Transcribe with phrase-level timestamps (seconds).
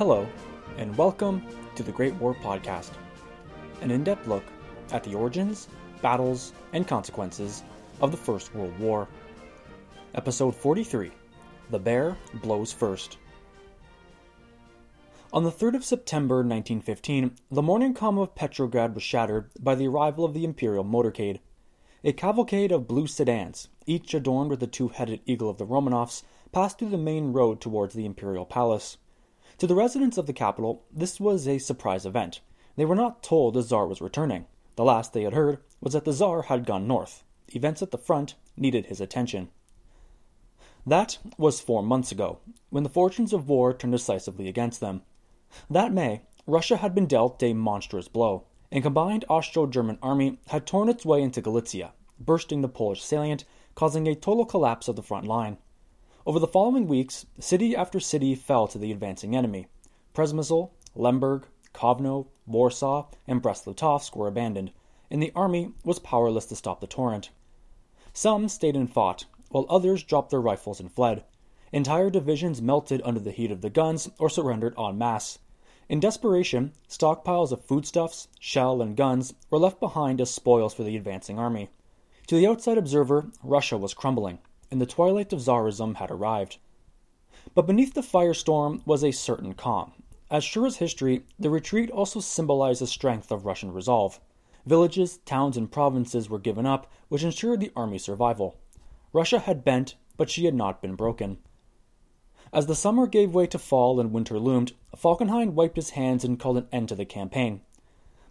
[0.00, 0.26] Hello,
[0.78, 1.42] and welcome
[1.74, 2.92] to the Great War Podcast,
[3.82, 4.44] an in depth look
[4.92, 5.68] at the origins,
[6.00, 7.62] battles, and consequences
[8.00, 9.08] of the First World War.
[10.14, 11.10] Episode 43
[11.68, 13.18] The Bear Blows First.
[15.34, 19.88] On the 3rd of September 1915, the morning calm of Petrograd was shattered by the
[19.88, 21.40] arrival of the Imperial motorcade.
[22.04, 26.22] A cavalcade of blue sedans, each adorned with the two headed eagle of the Romanovs,
[26.52, 28.96] passed through the main road towards the Imperial Palace.
[29.60, 32.40] To the residents of the capital, this was a surprise event.
[32.76, 34.46] They were not told the Tsar was returning.
[34.76, 37.24] The last they had heard was that the Tsar had gone north.
[37.48, 39.50] Events at the front needed his attention.
[40.86, 42.38] That was four months ago,
[42.70, 45.02] when the fortunes of war turned decisively against them.
[45.68, 48.44] That May, Russia had been dealt a monstrous blow.
[48.72, 53.44] A combined Austro German army had torn its way into Galicia, bursting the Polish salient,
[53.74, 55.58] causing a total collapse of the front line.
[56.26, 59.68] Over the following weeks, city after city fell to the advancing enemy.
[60.14, 64.70] Przemysl, Lemberg, Kovno, Warsaw, and Brest-Litovsk were abandoned,
[65.10, 67.30] and the army was powerless to stop the torrent.
[68.12, 71.24] Some stayed and fought, while others dropped their rifles and fled.
[71.72, 75.38] Entire divisions melted under the heat of the guns or surrendered en masse.
[75.88, 80.96] In desperation, stockpiles of foodstuffs, shell, and guns were left behind as spoils for the
[80.98, 81.70] advancing army.
[82.26, 84.38] To the outside observer, Russia was crumbling,
[84.70, 86.58] and the twilight of Tsarism had arrived.
[87.54, 89.92] But beneath the firestorm was a certain calm.
[90.30, 94.20] As sure as history, the retreat also symbolized the strength of Russian resolve.
[94.64, 98.56] Villages, towns, and provinces were given up, which ensured the army's survival.
[99.12, 101.38] Russia had bent, but she had not been broken.
[102.52, 106.38] As the summer gave way to fall and winter loomed, Falkenhayn wiped his hands and
[106.38, 107.62] called an end to the campaign.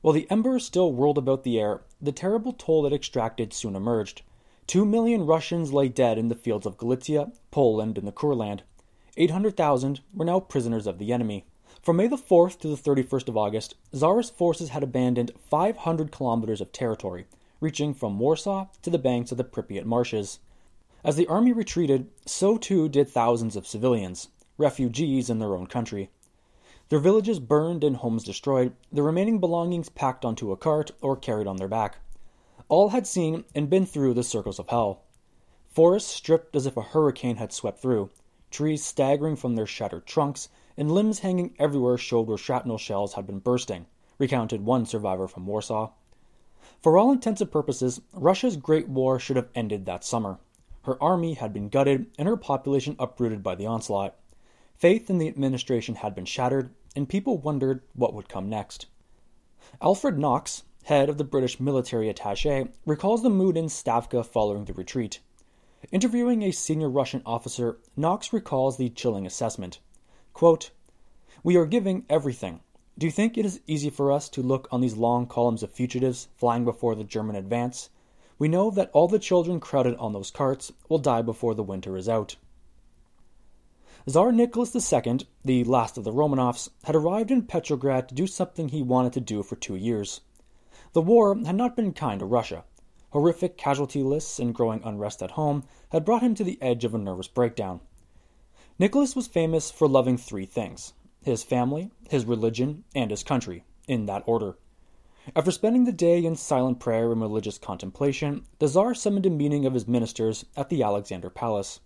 [0.01, 4.21] While the embers still whirled about the air, the terrible toll it extracted soon emerged.
[4.69, 10.01] Two million Russians lay dead in the fields of Galicia, Poland, and the hundred thousand
[10.13, 11.47] were now prisoners of the enemy.
[11.81, 16.61] From May the 4th to the 31st of August, Tsarist forces had abandoned 500 kilometers
[16.61, 17.25] of territory,
[17.59, 20.37] reaching from Warsaw to the banks of the Pripyat marshes.
[21.03, 24.27] As the army retreated, so too did thousands of civilians,
[24.59, 26.11] refugees in their own country.
[26.89, 31.47] Their villages burned and homes destroyed, their remaining belongings packed onto a cart or carried
[31.47, 31.97] on their back.
[32.69, 35.01] All had seen and been through the circles of hell.
[35.69, 38.11] Forests stripped as if a hurricane had swept through,
[38.51, 43.25] trees staggering from their shattered trunks, and limbs hanging everywhere showed where shrapnel shells had
[43.25, 43.87] been bursting,
[44.19, 45.89] recounted one survivor from Warsaw.
[46.81, 50.39] For all intents and purposes, Russia's Great War should have ended that summer.
[50.83, 54.15] Her army had been gutted and her population uprooted by the onslaught.
[54.75, 58.85] Faith in the administration had been shattered, and people wondered what would come next.
[59.81, 64.73] Alfred Knox, head of the British military attache, recalls the mood in Stavka following the
[64.73, 65.19] retreat.
[65.91, 69.79] Interviewing a senior Russian officer, Knox recalls the chilling assessment.
[70.33, 70.71] Quote,
[71.43, 72.61] We are giving everything.
[72.97, 75.71] Do you think it is easy for us to look on these long columns of
[75.71, 77.89] fugitives flying before the German advance
[78.39, 81.97] we know that all the children crowded on those carts will die before the winter
[81.97, 82.37] is out.
[84.07, 88.69] Tsar Nicholas II, the last of the Romanovs, had arrived in Petrograd to do something
[88.69, 90.21] he wanted to do for two years.
[90.93, 92.63] The war had not been kind to Russia.
[93.11, 96.95] Horrific casualty lists and growing unrest at home had brought him to the edge of
[96.95, 97.81] a nervous breakdown.
[98.79, 104.07] Nicholas was famous for loving three things his family, his religion, and his country, in
[104.07, 104.57] that order.
[105.35, 109.65] After spending the day in silent prayer and religious contemplation, the Tsar summoned a meeting
[109.65, 111.81] of his ministers at the Alexander Palace.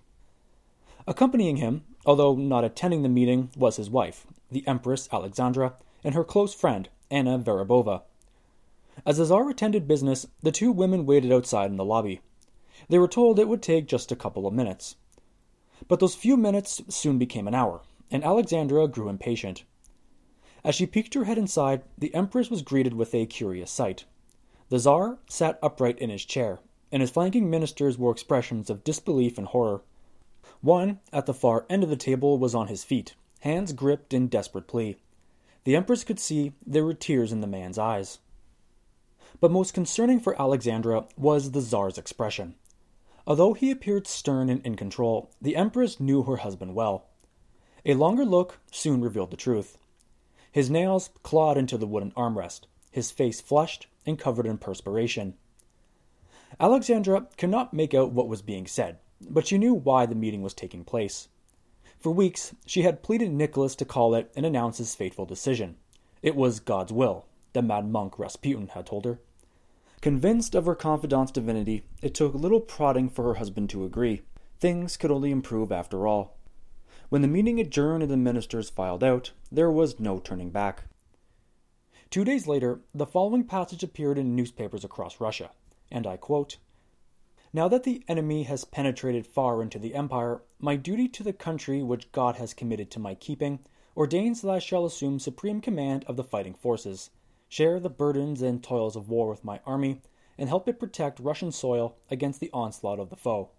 [1.05, 5.73] Accompanying him, although not attending the meeting, was his wife, the Empress Alexandra,
[6.05, 8.03] and her close friend, Anna Vyrubova.
[9.05, 12.21] As the Tsar attended business, the two women waited outside in the lobby.
[12.89, 14.95] They were told it would take just a couple of minutes.
[15.87, 17.81] But those few minutes soon became an hour,
[18.11, 19.63] and Alexandra grew impatient.
[20.63, 24.05] As she peeked her head inside, the Empress was greeted with a curious sight.
[24.69, 26.59] The Tsar sat upright in his chair,
[26.91, 29.81] and his flanking ministers wore expressions of disbelief and horror.
[30.61, 34.27] One, at the far end of the table, was on his feet, hands gripped in
[34.27, 34.97] desperate plea.
[35.65, 38.19] The Empress could see there were tears in the man's eyes.
[39.43, 42.55] But most concerning for Alexandra was the Tsar's expression.
[43.27, 47.07] Although he appeared stern and in control, the Empress knew her husband well.
[47.85, 49.77] A longer look soon revealed the truth.
[50.49, 55.33] His nails clawed into the wooden armrest, his face flushed and covered in perspiration.
[56.57, 60.41] Alexandra could not make out what was being said, but she knew why the meeting
[60.41, 61.27] was taking place.
[61.99, 65.75] For weeks, she had pleaded Nicholas to call it and announce his fateful decision.
[66.21, 69.19] It was God's will, the mad monk Rasputin had told her.
[70.03, 74.21] Convinced of her confidant's divinity, it took little prodding for her husband to agree.
[74.59, 76.35] Things could only improve after all.
[77.07, 80.83] When the meeting adjourned and the ministers filed out, there was no turning back.
[82.09, 85.51] Two days later, the following passage appeared in newspapers across Russia,
[85.89, 86.57] and I quote
[87.53, 91.81] Now that the enemy has penetrated far into the empire, my duty to the country
[91.81, 93.59] which God has committed to my keeping
[93.95, 97.09] ordains that I shall assume supreme command of the fighting forces,
[97.53, 100.01] share the burdens and toils of war with my army,
[100.39, 103.51] and help it protect Russian soil against the onslaught of the foe.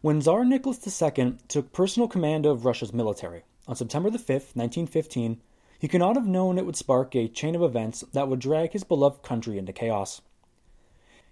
[0.00, 5.40] When Tsar Nicholas II took personal command of Russia's military on September 5, 1915,
[5.76, 8.70] he could not have known it would spark a chain of events that would drag
[8.70, 10.22] his beloved country into chaos.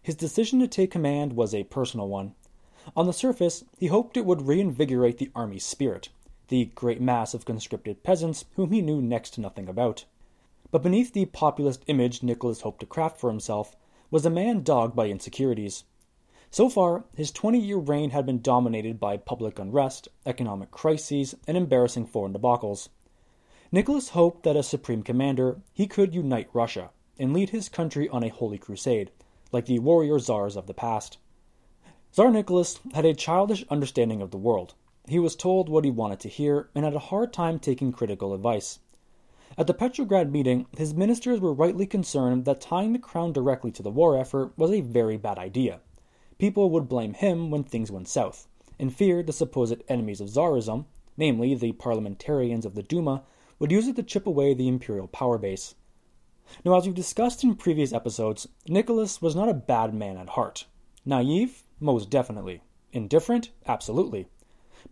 [0.03, 2.35] His decision to take command was a personal one.
[2.97, 6.09] On the surface, he hoped it would reinvigorate the army's spirit,
[6.49, 10.05] the great mass of conscripted peasants whom he knew next to nothing about.
[10.73, 13.77] But beneath the populist image Nicholas hoped to craft for himself
[14.11, 15.85] was a man dogged by insecurities.
[16.51, 21.57] So far, his 20 year reign had been dominated by public unrest, economic crises, and
[21.57, 22.89] embarrassing foreign debacles.
[23.71, 28.25] Nicholas hoped that as supreme commander, he could unite Russia and lead his country on
[28.25, 29.11] a holy crusade,
[29.53, 31.19] like the warrior czars of the past.
[32.13, 34.75] Tsar Nicholas had a childish understanding of the world.
[35.09, 38.35] He was told what he wanted to hear and had a hard time taking critical
[38.35, 38.79] advice.
[39.58, 43.82] At the Petrograd meeting, his ministers were rightly concerned that tying the crown directly to
[43.82, 45.81] the war effort was a very bad idea
[46.38, 48.47] people would blame him when things went south,
[48.79, 50.85] and feared the supposed enemies of Tsarism,
[51.17, 53.23] namely the parliamentarians of the Duma,
[53.58, 55.75] would use it to chip away the imperial power base.
[56.64, 60.67] Now, as we've discussed in previous episodes, Nicholas was not a bad man at heart.
[61.05, 61.64] Naive?
[61.81, 62.62] Most definitely.
[62.93, 63.50] Indifferent?
[63.67, 64.29] Absolutely.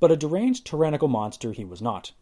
[0.01, 2.13] But a deranged, tyrannical monster he was not.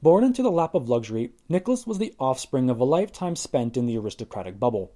[0.00, 3.86] Born into the lap of luxury, Nicholas was the offspring of a lifetime spent in
[3.86, 4.92] the aristocratic bubble.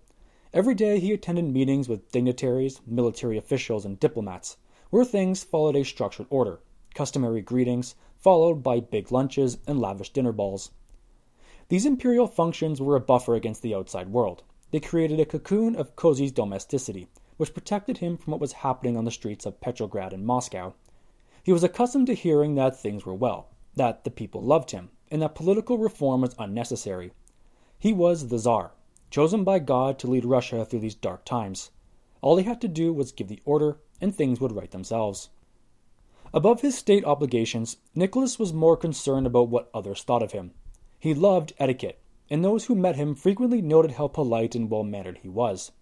[0.53, 4.59] Every day he attended meetings with dignitaries, military officials, and diplomats,
[4.91, 6.61] where things followed a structured order
[6.95, 10.71] customary greetings, followed by big lunches and lavish dinner balls.
[11.69, 14.45] These imperial functions were a buffer against the outside world.
[14.71, 17.09] They created a cocoon of cozy domesticity,
[17.39, 20.75] which protected him from what was happening on the streets of Petrograd and Moscow.
[21.43, 25.23] He was accustomed to hearing that things were well, that the people loved him, and
[25.23, 27.13] that political reform was unnecessary.
[27.79, 28.73] He was the Czar,
[29.11, 31.71] chosen by God to lead Russia through these dark times.
[32.21, 35.31] All he had to do was give the order, and things would right themselves.
[36.35, 40.53] Above his state obligations, Nicholas was more concerned about what others thought of him.
[40.99, 41.99] He loved etiquette,
[42.31, 45.73] and those who met him frequently noted how polite and well mannered he was.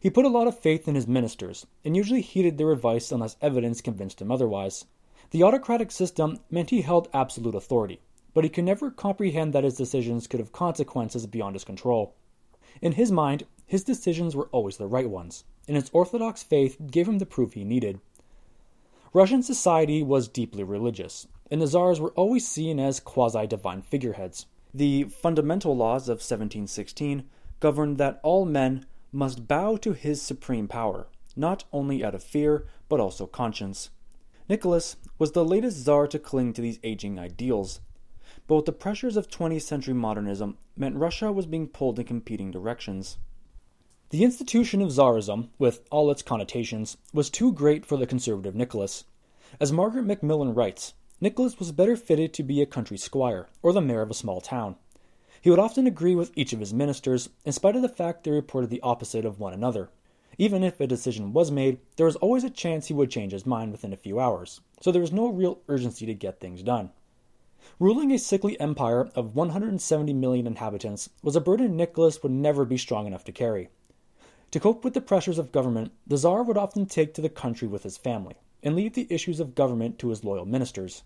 [0.00, 3.36] He put a lot of faith in his ministers, and usually heeded their advice unless
[3.42, 4.86] evidence convinced him otherwise.
[5.30, 8.00] The autocratic system meant he held absolute authority,
[8.32, 12.14] but he could never comprehend that his decisions could have consequences beyond his control.
[12.82, 17.08] In his mind, his decisions were always the right ones, and his orthodox faith gave
[17.08, 18.00] him the proof he needed.
[19.12, 24.46] Russian society was deeply religious, and the czars were always seen as quasi divine figureheads.
[24.72, 27.24] The fundamental laws of 1716
[27.60, 31.06] governed that all men must bow to his supreme power,
[31.36, 33.90] not only out of fear, but also conscience.
[34.46, 37.80] Nicholas was the latest czar to cling to these aging ideals,
[38.46, 42.50] but with the pressures of 20th century modernism meant Russia was being pulled in competing
[42.50, 43.16] directions.
[44.10, 49.04] The institution of czarism, with all its connotations, was too great for the conservative Nicholas.
[49.58, 50.92] As Margaret Macmillan writes,
[51.22, 54.42] Nicholas was better fitted to be a country squire or the mayor of a small
[54.42, 54.76] town.
[55.40, 58.30] He would often agree with each of his ministers, in spite of the fact they
[58.30, 59.88] reported the opposite of one another.
[60.36, 63.46] Even if a decision was made, there was always a chance he would change his
[63.46, 66.90] mind within a few hours, so there was no real urgency to get things done.
[67.78, 72.76] Ruling a sickly empire of 170 million inhabitants was a burden Nicholas would never be
[72.76, 73.68] strong enough to carry.
[74.50, 77.66] To cope with the pressures of government, the Tsar would often take to the country
[77.66, 81.02] with his family and leave the issues of government to his loyal ministers.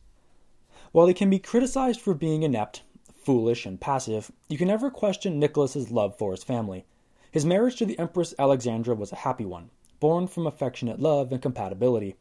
[0.93, 2.83] While he can be criticized for being inept,
[3.15, 6.87] foolish, and passive, you can never question Nicholas's love for his family.
[7.31, 9.71] His marriage to the Empress Alexandra was a happy one,
[10.01, 12.17] born from affectionate love and compatibility.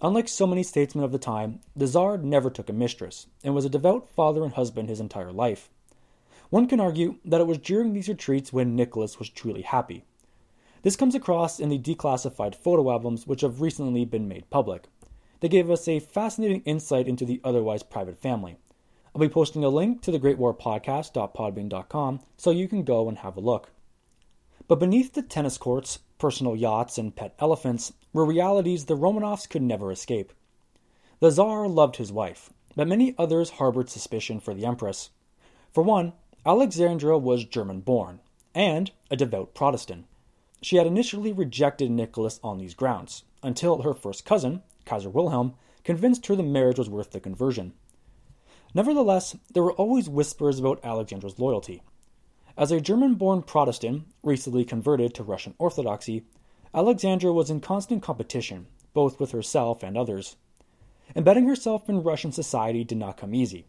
[0.00, 3.64] Unlike so many statesmen of the time, the Tsar never took a mistress, and was
[3.64, 5.68] a devout father and husband his entire life.
[6.50, 10.04] One can argue that it was during these retreats when Nicholas was truly happy.
[10.82, 14.86] This comes across in the declassified photo albums which have recently been made public.
[15.40, 18.58] They gave us a fascinating insight into the otherwise private family.
[19.14, 23.18] I'll be posting a link to the Great War Podcast.podbean.com so you can go and
[23.18, 23.70] have a look.
[24.68, 29.62] But beneath the tennis courts, personal yachts, and pet elephants were realities the Romanovs could
[29.62, 30.32] never escape.
[31.20, 35.10] The Tsar loved his wife, but many others harbored suspicion for the Empress.
[35.72, 36.12] For one,
[36.44, 38.20] Alexandra was German born,
[38.54, 40.06] and a devout Protestant.
[40.60, 45.54] She had initially rejected Nicholas on these grounds, until her first cousin, Kaiser Wilhelm,
[45.84, 47.72] convinced her the marriage was worth the conversion.
[48.74, 51.82] Nevertheless, there were always whispers about Alexandra's loyalty.
[52.54, 56.26] As a German born Protestant, recently converted to Russian Orthodoxy,
[56.74, 60.36] Alexandra was in constant competition, both with herself and others.
[61.16, 63.64] Embedding herself in Russian society did not come easy.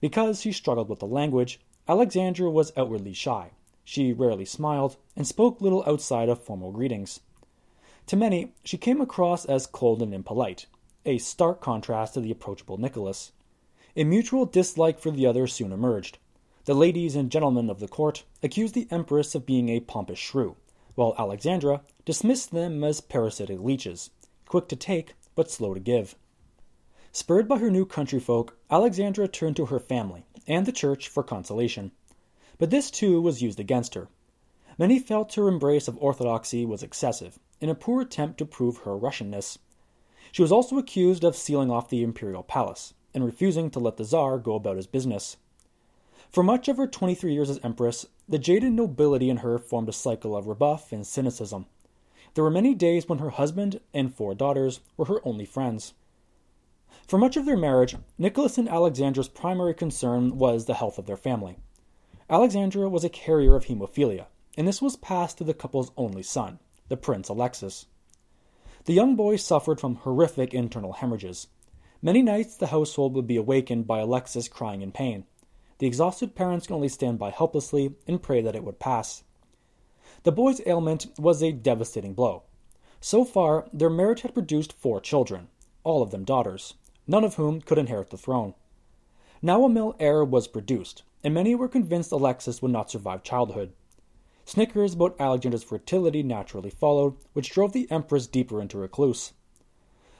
[0.00, 3.50] Because she struggled with the language, Alexandra was outwardly shy.
[3.82, 7.18] She rarely smiled and spoke little outside of formal greetings.
[8.06, 10.66] To many, she came across as cold and impolite,
[11.04, 13.32] a stark contrast to the approachable Nicholas.
[13.96, 16.18] A mutual dislike for the other soon emerged.
[16.66, 20.56] The ladies and gentlemen of the court accused the empress of being a pompous shrew,
[20.94, 24.08] while Alexandra dismissed them as parasitic leeches,
[24.48, 26.16] quick to take but slow to give.
[27.12, 31.92] Spurred by her new countryfolk, Alexandra turned to her family and the church for consolation.
[32.56, 34.08] But this too was used against her.
[34.78, 38.96] Many felt her embrace of orthodoxy was excessive, in a poor attempt to prove her
[38.96, 39.58] Russianness.
[40.32, 44.04] She was also accused of sealing off the imperial palace and refusing to let the
[44.04, 45.36] Tsar go about his business.
[46.30, 49.92] For much of her 23 years as empress, the jaded nobility in her formed a
[49.92, 51.66] cycle of rebuff and cynicism.
[52.34, 55.94] There were many days when her husband and four daughters were her only friends.
[57.06, 61.16] For much of their marriage, Nicholas and Alexandra's primary concern was the health of their
[61.16, 61.58] family.
[62.30, 64.26] Alexandra was a carrier of hemophilia,
[64.56, 67.86] and this was passed to the couple's only son, the Prince Alexis.
[68.86, 71.48] The young boy suffered from horrific internal hemorrhages.
[72.02, 75.24] Many nights the household would be awakened by Alexis crying in pain.
[75.84, 79.22] The exhausted parents could only stand by helplessly and pray that it would pass.
[80.22, 82.44] The boy's ailment was a devastating blow.
[83.02, 85.48] So far, their marriage had produced four children,
[85.82, 86.72] all of them daughters
[87.06, 88.54] none of whom could inherit the throne.
[89.42, 93.74] Now a male heir was produced, and many were convinced Alexis would not survive childhood.
[94.46, 99.34] Snickers about Alexandra's fertility naturally followed, which drove the Empress deeper into recluse.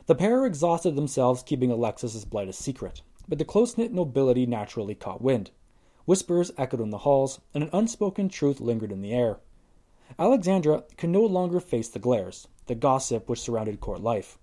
[0.04, 4.94] The pair exhausted themselves keeping Alexis's blight a secret, but the close knit nobility naturally
[4.94, 5.50] caught wind.
[6.06, 9.38] Whispers echoed in the halls, and an unspoken truth lingered in the air.
[10.18, 14.38] Alexandra could no longer face the glares, the gossip which surrounded court life.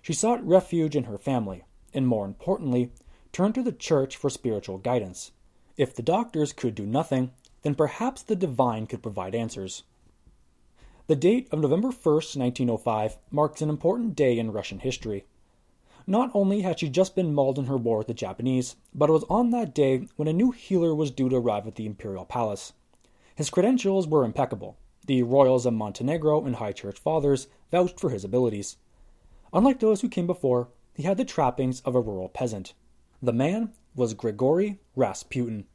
[0.00, 2.92] She sought refuge in her family, and more importantly,
[3.30, 5.32] turned to the church for spiritual guidance.
[5.76, 9.84] If the doctors could do nothing, then perhaps the divine could provide answers.
[11.06, 15.26] The date of November 1st, 1905, marks an important day in Russian history.
[16.06, 19.12] Not only had she just been mauled in her war with the Japanese, but it
[19.12, 22.24] was on that day when a new healer was due to arrive at the imperial
[22.24, 22.72] palace.
[23.36, 24.76] His credentials were impeccable.
[25.06, 28.76] The royals of Montenegro and high church fathers vouched for his abilities.
[29.52, 32.74] Unlike those who came before, he had the trappings of a rural peasant.
[33.22, 35.66] The man was Grigory Rasputin.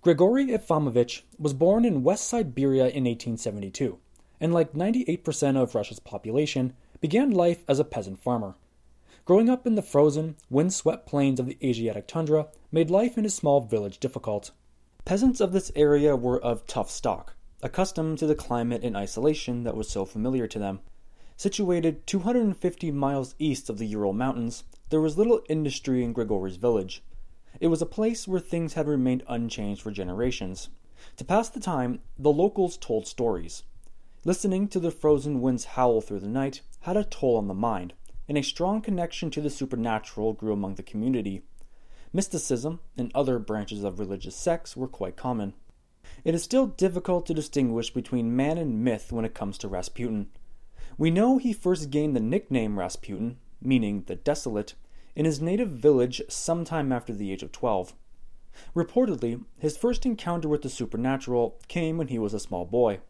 [0.00, 3.98] Grigory Efimovich was born in West Siberia in 1872,
[4.40, 8.54] and like 98% of Russia's population, began life as a peasant farmer.
[9.28, 13.34] Growing up in the frozen, wind-swept plains of the Asiatic tundra made life in his
[13.34, 14.52] small village difficult.
[15.04, 19.76] Peasants of this area were of tough stock, accustomed to the climate and isolation that
[19.76, 20.80] was so familiar to them.
[21.36, 27.02] Situated 250 miles east of the Ural Mountains, there was little industry in Grigory's village.
[27.60, 30.70] It was a place where things had remained unchanged for generations.
[31.18, 33.64] To pass the time, the locals told stories.
[34.24, 37.92] Listening to the frozen winds howl through the night had a toll on the mind,
[38.28, 41.42] and a strong connection to the supernatural grew among the community.
[42.12, 45.54] Mysticism and other branches of religious sects were quite common.
[46.24, 50.28] It is still difficult to distinguish between man and myth when it comes to Rasputin.
[50.96, 54.74] We know he first gained the nickname Rasputin, meaning the desolate,
[55.14, 57.94] in his native village sometime after the age of 12.
[58.74, 63.00] Reportedly, his first encounter with the supernatural came when he was a small boy.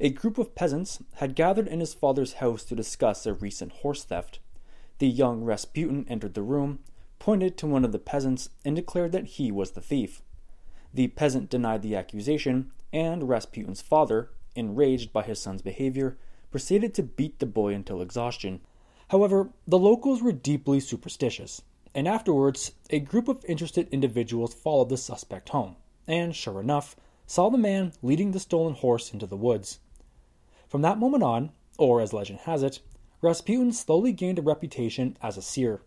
[0.00, 4.04] A group of peasants had gathered in his father's house to discuss a recent horse
[4.04, 4.38] theft.
[4.98, 6.80] The young Rasputin entered the room,
[7.18, 10.22] pointed to one of the peasants, and declared that he was the thief.
[10.92, 16.18] The peasant denied the accusation, and Rasputin's father, enraged by his son's behavior,
[16.50, 18.60] proceeded to beat the boy until exhaustion.
[19.08, 21.62] However, the locals were deeply superstitious,
[21.94, 25.76] and afterwards, a group of interested individuals followed the suspect home,
[26.06, 26.96] and sure enough,
[27.28, 29.80] saw the man leading the stolen horse into the woods.
[30.66, 32.80] From that moment on, or as legend has it,
[33.20, 35.82] Rasputin slowly gained a reputation as a seer.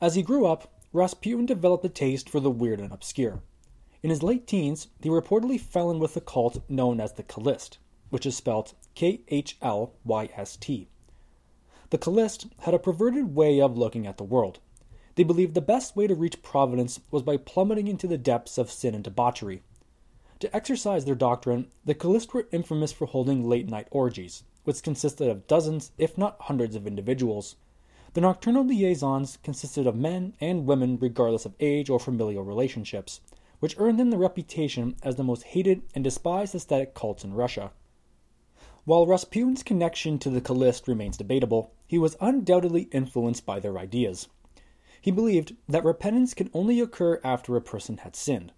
[0.00, 3.42] As he grew up, Rasputin developed a taste for the weird and obscure.
[4.00, 7.78] In his late teens, he reportedly fell in with a cult known as the Khlyst,
[8.10, 10.88] which is spelled K H L Y S T.
[11.90, 14.60] The Khlyst had a perverted way of looking at the world.
[15.16, 18.70] They believed the best way to reach providence was by plummeting into the depths of
[18.70, 19.62] sin and debauchery.
[20.40, 25.28] To exercise their doctrine, the Khlyst were infamous for holding late night orgies, which consisted
[25.28, 27.56] of dozens, if not hundreds, of individuals.
[28.14, 33.20] The nocturnal liaisons consisted of men and women regardless of age or familial relationships,
[33.60, 37.70] which earned them the reputation as the most hated and despised aesthetic cults in Russia.
[38.84, 44.28] While Rasputin's connection to the Khlyst remains debatable, he was undoubtedly influenced by their ideas.
[45.00, 48.52] He believed that repentance can only occur after a person had sinned.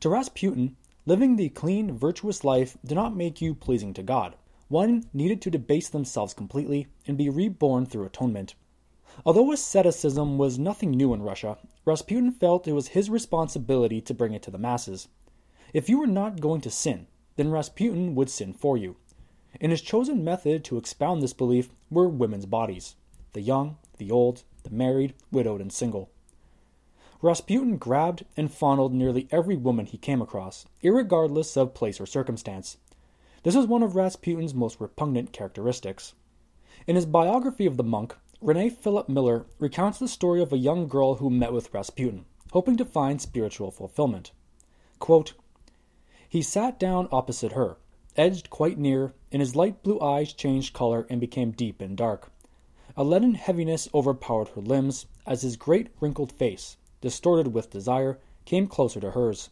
[0.00, 4.36] To Rasputin, living the clean, virtuous life did not make you pleasing to God.
[4.68, 8.54] One needed to debase themselves completely and be reborn through atonement.
[9.24, 14.32] Although asceticism was nothing new in Russia, Rasputin felt it was his responsibility to bring
[14.32, 15.08] it to the masses.
[15.72, 17.06] If you were not going to sin,
[17.36, 18.96] then Rasputin would sin for you.
[19.60, 22.96] And his chosen method to expound this belief were women's bodies
[23.34, 26.10] the young, the old, the married, widowed, and single.
[27.24, 32.76] Rasputin grabbed and fondled nearly every woman he came across, irregardless of place or circumstance.
[33.44, 36.12] This was one of Rasputin's most repugnant characteristics.
[36.86, 41.14] In his biography of the monk, Rene Fülöp-Miller recounts the story of a young girl
[41.14, 44.32] who met with Rasputin, hoping to find spiritual fulfillment.
[44.98, 45.32] Quote,
[46.28, 47.78] he sat down opposite her,
[48.18, 52.30] edged quite near, and his light blue eyes changed color and became deep and dark.
[52.98, 58.66] A leaden heaviness overpowered her limbs as his great wrinkled face, distorted with desire, came
[58.66, 59.50] closer to hers.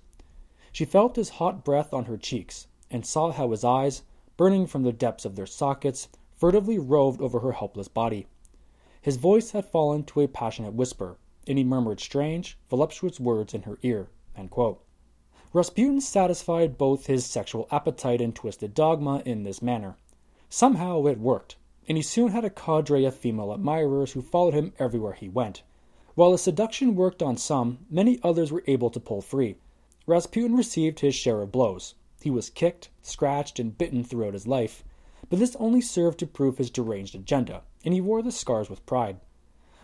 [0.73, 4.03] She felt his hot breath on her cheeks, and saw how his eyes,
[4.39, 8.27] burning from the depths of their sockets, furtively roved over her helpless body.
[9.03, 13.63] His voice had fallen to a passionate whisper, and he murmured strange, voluptuous words in
[13.63, 14.09] her ear.
[15.53, 19.97] Rasputin satisfied both his sexual appetite and twisted dogma in this manner.
[20.49, 21.57] Somehow it worked,
[21.87, 25.63] and he soon had a cadre of female admirers who followed him everywhere he went.
[26.15, 29.57] While the seduction worked on some, many others were able to pull free.
[30.07, 31.95] Rasputin received his share of blows.
[32.21, 34.85] He was kicked, scratched, and bitten throughout his life,
[35.31, 38.85] but this only served to prove his deranged agenda, and he wore the scars with
[38.85, 39.21] pride.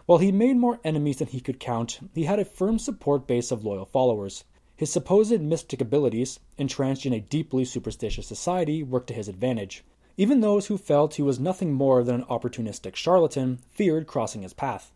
[0.05, 3.51] While he made more enemies than he could count, he had a firm support base
[3.51, 4.45] of loyal followers.
[4.77, 9.83] His supposed mystic abilities, entrenched in a deeply superstitious society, worked to his advantage.
[10.19, 14.53] Even those who felt he was nothing more than an opportunistic charlatan feared crossing his
[14.53, 14.93] path.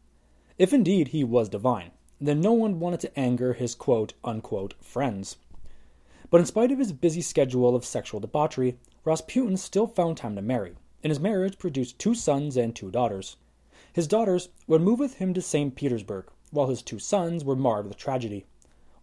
[0.59, 5.37] If indeed he was divine, then no one wanted to anger his quote unquote friends.
[6.31, 10.43] But in spite of his busy schedule of sexual debauchery, Rasputin still found time to
[10.43, 13.37] marry, and his marriage produced two sons and two daughters.
[13.93, 15.75] His daughters would move with him to St.
[15.75, 18.45] Petersburg, while his two sons were marred with tragedy.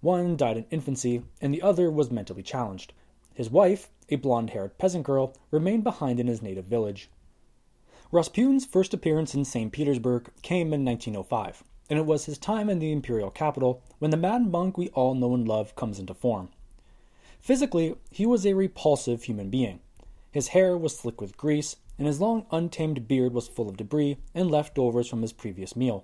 [0.01, 2.93] One died in infancy, and the other was mentally challenged.
[3.33, 7.09] His wife, a blonde haired peasant girl, remained behind in his native village.
[8.11, 9.71] Rasputin's first appearance in St.
[9.71, 14.17] Petersburg came in 1905, and it was his time in the imperial capital when the
[14.17, 16.49] mad monk we all know and love comes into form.
[17.39, 19.79] Physically, he was a repulsive human being.
[20.31, 24.17] His hair was slick with grease, and his long untamed beard was full of debris
[24.33, 26.03] and leftovers from his previous meal.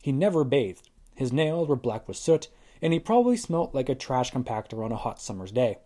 [0.00, 0.88] He never bathed.
[1.16, 2.46] His nails were black with soot,
[2.80, 5.78] and he probably smelt like a trash compactor on a hot summer's day.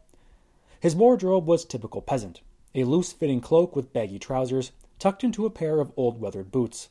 [0.79, 2.43] His wardrobe was typical peasant
[2.75, 6.89] a loose fitting cloak with baggy trousers, tucked into a pair of old weathered boots.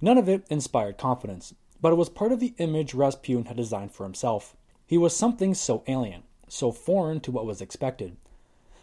[0.00, 3.92] None of it inspired confidence, but it was part of the image Rasputin had designed
[3.92, 4.56] for himself.
[4.86, 8.16] He was something so alien, so foreign to what was expected.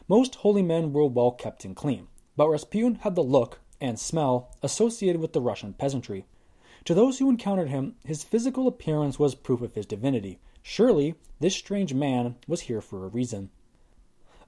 [0.07, 4.51] Most holy men were well kept and clean, but Rasputin had the look and smell
[4.61, 6.25] associated with the Russian peasantry.
[6.85, 10.39] To those who encountered him, his physical appearance was proof of his divinity.
[10.61, 13.49] Surely, this strange man was here for a reason.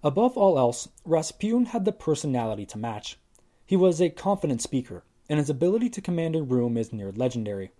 [0.03, 3.17] Above all else, Rasputin had the personality to match.
[3.65, 7.71] He was a confident speaker, and his ability to command a room is near legendary.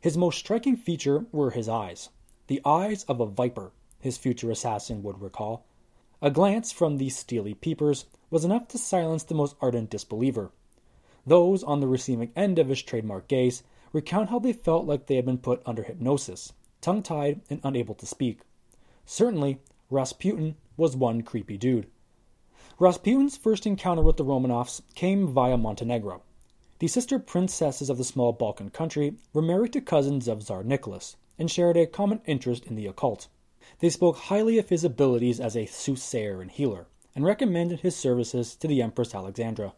[0.00, 2.10] His most striking feature were his eyes
[2.46, 5.64] the eyes of a viper, his future assassin would recall.
[6.20, 10.50] A glance from these steely peepers was enough to silence the most ardent disbeliever.
[11.26, 13.62] Those on the receiving end of his trademark gaze
[13.92, 17.94] recount how they felt like they had been put under hypnosis, tongue tied and unable
[17.94, 18.40] to speak.
[19.06, 21.86] Certainly, Rasputin was one creepy dude.
[22.80, 26.22] Rasputin's first encounter with the Romanovs came via Montenegro.
[26.80, 31.14] The sister princesses of the small Balkan country were married to cousins of Tsar Nicholas
[31.38, 33.28] and shared a common interest in the occult.
[33.78, 38.56] They spoke highly of his abilities as a soothsayer and healer, and recommended his services
[38.56, 39.74] to the Empress Alexandra.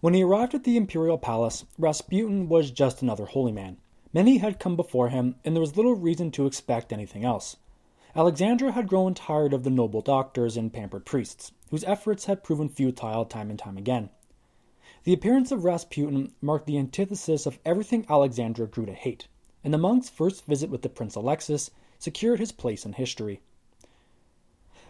[0.00, 3.76] When he arrived at the imperial palace, Rasputin was just another holy man.
[4.12, 7.56] Many had come before him, and there was little reason to expect anything else.
[8.16, 12.68] Alexandra had grown tired of the noble doctors and pampered priests, whose efforts had proven
[12.68, 14.10] futile time and time again.
[15.04, 19.28] The appearance of Rasputin marked the antithesis of everything Alexandra grew to hate,
[19.62, 23.40] and the monk's first visit with the Prince Alexis secured his place in history.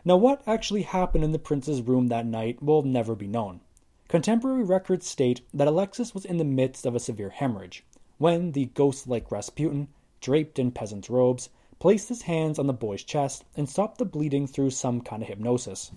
[0.05, 3.61] Now, what actually happened in the prince's room that night will never be known.
[4.09, 7.85] contemporary records state that Alexis was in the midst of a severe hemorrhage
[8.19, 9.89] when the ghost like Rasputin,
[10.21, 14.47] draped in peasant's robes, placed his hands on the boy's chest and stopped the bleeding
[14.47, 15.91] through some kind of hypnosis.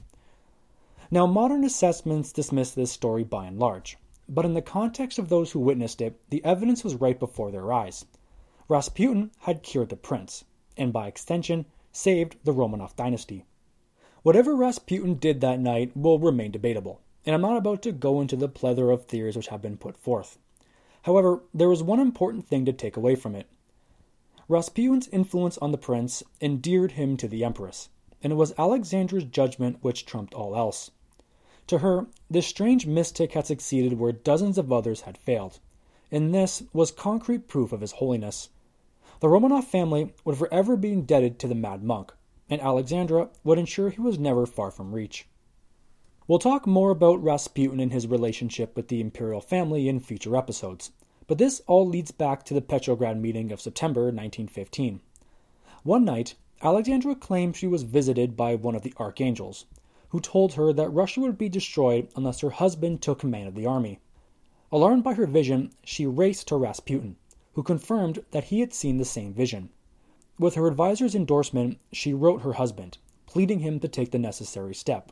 [1.12, 5.52] Now, modern assessments dismiss this story by and large, but in the context of those
[5.52, 8.06] who witnessed it, the evidence was right before their eyes.
[8.68, 10.46] Rasputin had cured the prince,
[10.78, 13.44] and by extension, saved the Romanov dynasty.
[14.22, 18.36] Whatever Rasputin did that night will remain debatable, and I'm not about to go into
[18.36, 20.38] the plethora of theories which have been put forth.
[21.02, 23.48] However, there is one important thing to take away from it.
[24.48, 27.90] Rasputin's influence on the prince endeared him to the empress,
[28.22, 30.92] and it was Alexandra's judgment which trumped all else.
[31.70, 35.60] To her, this strange mystic had succeeded where dozens of others had failed,
[36.10, 38.50] and this was concrete proof of his holiness.
[39.20, 42.12] The Romanov family would forever be indebted to the mad monk,
[42.50, 45.28] and Alexandra would ensure he was never far from reach.
[46.28, 50.90] We'll talk more about Rasputin and his relationship with the imperial family in future episodes,
[51.28, 55.02] but this all leads back to the Petrograd meeting of September 1915.
[55.84, 59.66] One night, Alexandra claimed she was visited by one of the archangels,
[60.10, 63.66] who told her that Russia would be destroyed unless her husband took command of the
[63.66, 64.00] army.
[64.72, 67.16] Alarmed by her vision, she raced to Rasputin,
[67.54, 69.70] who confirmed that he had seen the same vision.
[70.38, 75.12] With her advisor's endorsement, she wrote her husband, pleading him to take the necessary step.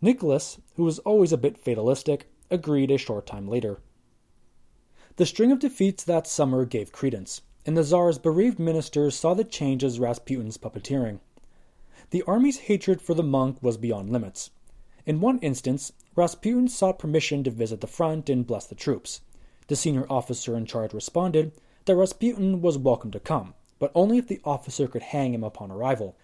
[0.00, 3.80] Nicholas, who was always a bit fatalistic, agreed a short time later.
[5.16, 9.44] The string of defeats that summer gave credence, and the Tsar's bereaved ministers saw the
[9.44, 11.20] change as Rasputin's puppeteering.
[12.14, 14.50] The army's hatred for the monk was beyond limits.
[15.04, 19.22] In one instance, Rasputin sought permission to visit the front and bless the troops.
[19.66, 21.50] The senior officer in charge responded
[21.86, 25.72] that Rasputin was welcome to come, but only if the officer could hang him upon
[25.72, 26.16] arrival.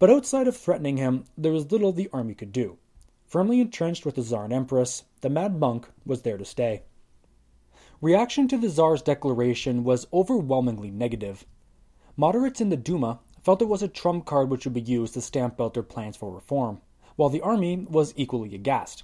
[0.00, 2.78] But outside of threatening him, there was little the army could do.
[3.24, 6.82] Firmly entrenched with the Tsar and Empress, the Mad Monk was there to stay.
[8.00, 11.46] Reaction to the Tsar's declaration was overwhelmingly negative.
[12.16, 15.20] Moderates in the Duma felt it was a trump card which would be used to
[15.20, 16.80] stamp out their plans for reform,
[17.16, 19.02] while the army was equally aghast.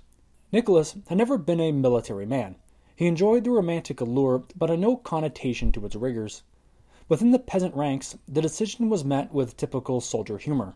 [0.53, 2.57] Nicholas had never been a military man.
[2.95, 6.43] He enjoyed the romantic allure, but had no connotation to its rigors.
[7.09, 10.75] Within the peasant ranks, the decision was met with typical soldier humor.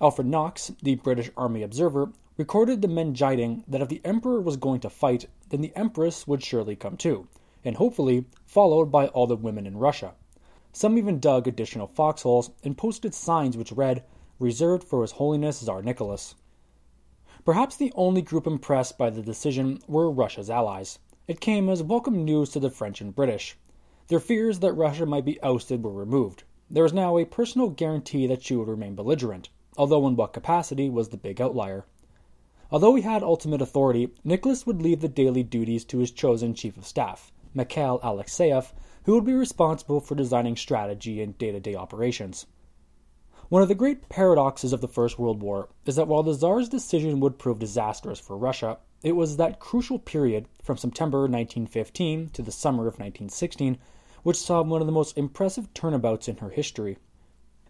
[0.00, 4.56] Alfred Knox, the British Army observer, recorded the men jibing that if the Emperor was
[4.56, 7.28] going to fight, then the Empress would surely come too,
[7.64, 10.14] and hopefully followed by all the women in Russia.
[10.74, 14.04] Some even dug additional foxholes and posted signs which read,
[14.38, 16.34] Reserved for His Holiness Tsar Nicholas.
[17.44, 20.98] Perhaps the only group impressed by the decision were Russia's allies.
[21.28, 23.58] It came as welcome news to the French and British.
[24.08, 26.44] Their fears that Russia might be ousted were removed.
[26.70, 30.88] There was now a personal guarantee that she would remain belligerent, although in what capacity
[30.88, 31.84] was the big outlier.
[32.70, 36.78] Although he had ultimate authority, Nicholas would leave the daily duties to his chosen chief
[36.78, 38.72] of staff, Mikhail Alexeyev,
[39.04, 42.46] who would be responsible for designing strategy and day to day operations.
[43.48, 46.68] One of the great paradoxes of the First World War is that while the Tsar's
[46.68, 52.42] decision would prove disastrous for Russia, it was that crucial period from September 1915 to
[52.42, 53.78] the summer of 1916
[54.22, 56.96] which saw one of the most impressive turnabouts in her history.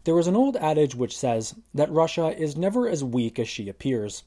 [0.05, 3.69] There is an old adage which says that Russia is never as weak as she
[3.69, 4.25] appears,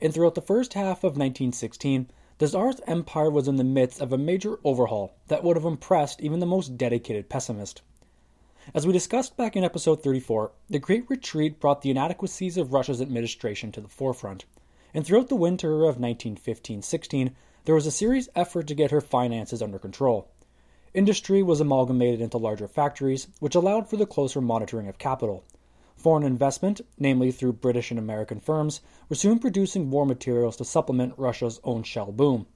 [0.00, 4.12] and throughout the first half of 1916, the Tsar's empire was in the midst of
[4.12, 7.82] a major overhaul that would have impressed even the most dedicated pessimist.
[8.72, 13.00] As we discussed back in episode 34, the Great Retreat brought the inadequacies of Russia's
[13.00, 14.44] administration to the forefront,
[14.94, 19.00] and throughout the winter of 1915 16, there was a serious effort to get her
[19.00, 20.28] finances under control.
[20.94, 25.44] Industry was amalgamated into larger factories, which allowed for the closer monitoring of capital.
[25.98, 31.18] Foreign investment, namely through British and American firms, were soon producing war materials to supplement
[31.18, 32.46] Russia's own shell boom.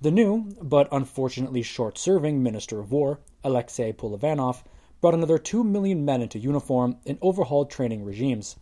[0.00, 4.62] The new, but unfortunately short serving, Minister of War, Alexei Polivanov,
[5.00, 8.54] brought another 2 million men into uniform and overhauled training regimes.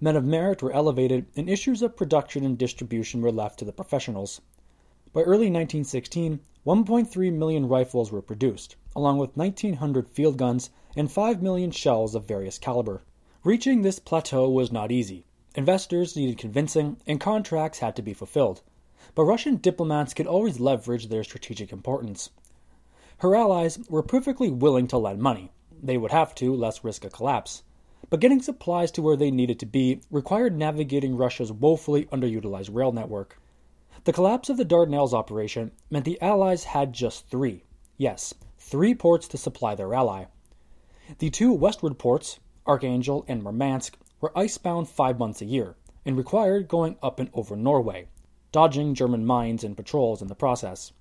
[0.00, 3.72] Men of merit were elevated, and issues of production and distribution were left to the
[3.72, 4.40] professionals.
[5.12, 11.42] By early 1916, 1.3 million rifles were produced, along with 1,900 field guns and 5
[11.42, 13.02] million shells of various caliber.
[13.44, 15.24] Reaching this plateau was not easy.
[15.56, 18.62] Investors needed convincing, and contracts had to be fulfilled.
[19.16, 22.30] But Russian diplomats could always leverage their strategic importance.
[23.18, 25.50] Her allies were perfectly willing to lend money.
[25.82, 27.64] They would have to, lest risk a collapse.
[28.08, 32.92] But getting supplies to where they needed to be required navigating Russia's woefully underutilized rail
[32.92, 33.40] network.
[34.04, 37.64] The collapse of the Dardanelles operation meant the Allies had just three
[37.98, 40.26] yes, three ports to supply their ally.
[41.18, 46.68] The two westward ports, Archangel and Murmansk, were icebound five months a year and required
[46.68, 48.06] going up and over Norway.
[48.52, 50.92] dodging German mines and patrols in the process.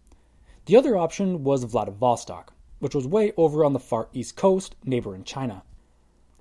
[0.65, 5.25] The other option was Vladivostok, which was way over on the far east coast, neighboring
[5.25, 5.63] China.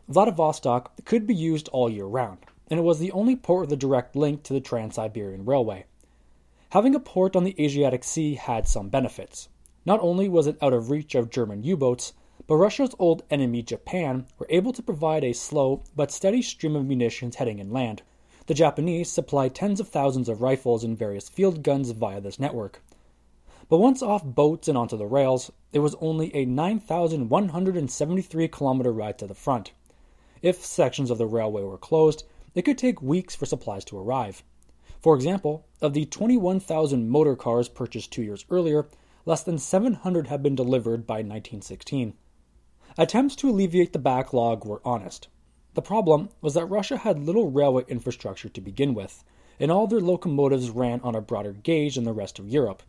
[0.09, 3.77] Vladivostok could be used all year round, and it was the only port with a
[3.77, 5.85] direct link to the Trans Siberian Railway.
[6.71, 9.49] Having a port on the Asiatic Sea had some benefits.
[9.85, 12.13] Not only was it out of reach of German U boats,
[12.51, 16.85] but Russia's old enemy Japan were able to provide a slow but steady stream of
[16.85, 18.03] munitions heading inland.
[18.47, 22.83] The Japanese supplied tens of thousands of rifles and various field guns via this network.
[23.69, 29.19] But once off boats and onto the rails, it was only a 9,173 kilometer ride
[29.19, 29.71] to the front.
[30.43, 32.25] If sections of the railway were closed,
[32.57, 34.43] it could take weeks for supplies to arrive.
[35.01, 38.89] For example, of the 21,000 motor cars purchased two years earlier,
[39.25, 42.15] less than 700 had been delivered by 1916.
[42.99, 45.29] Attempts to alleviate the backlog were honest.
[45.75, 49.23] The problem was that Russia had little railway infrastructure to begin with,
[49.61, 52.83] and all their locomotives ran on a broader gauge than the rest of Europe.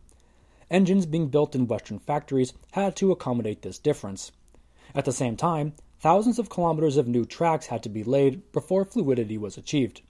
[0.70, 4.32] Engines being built in Western factories had to accommodate this difference.
[4.94, 8.84] At the same time, thousands of kilometers of new tracks had to be laid before
[8.84, 10.02] fluidity was achieved.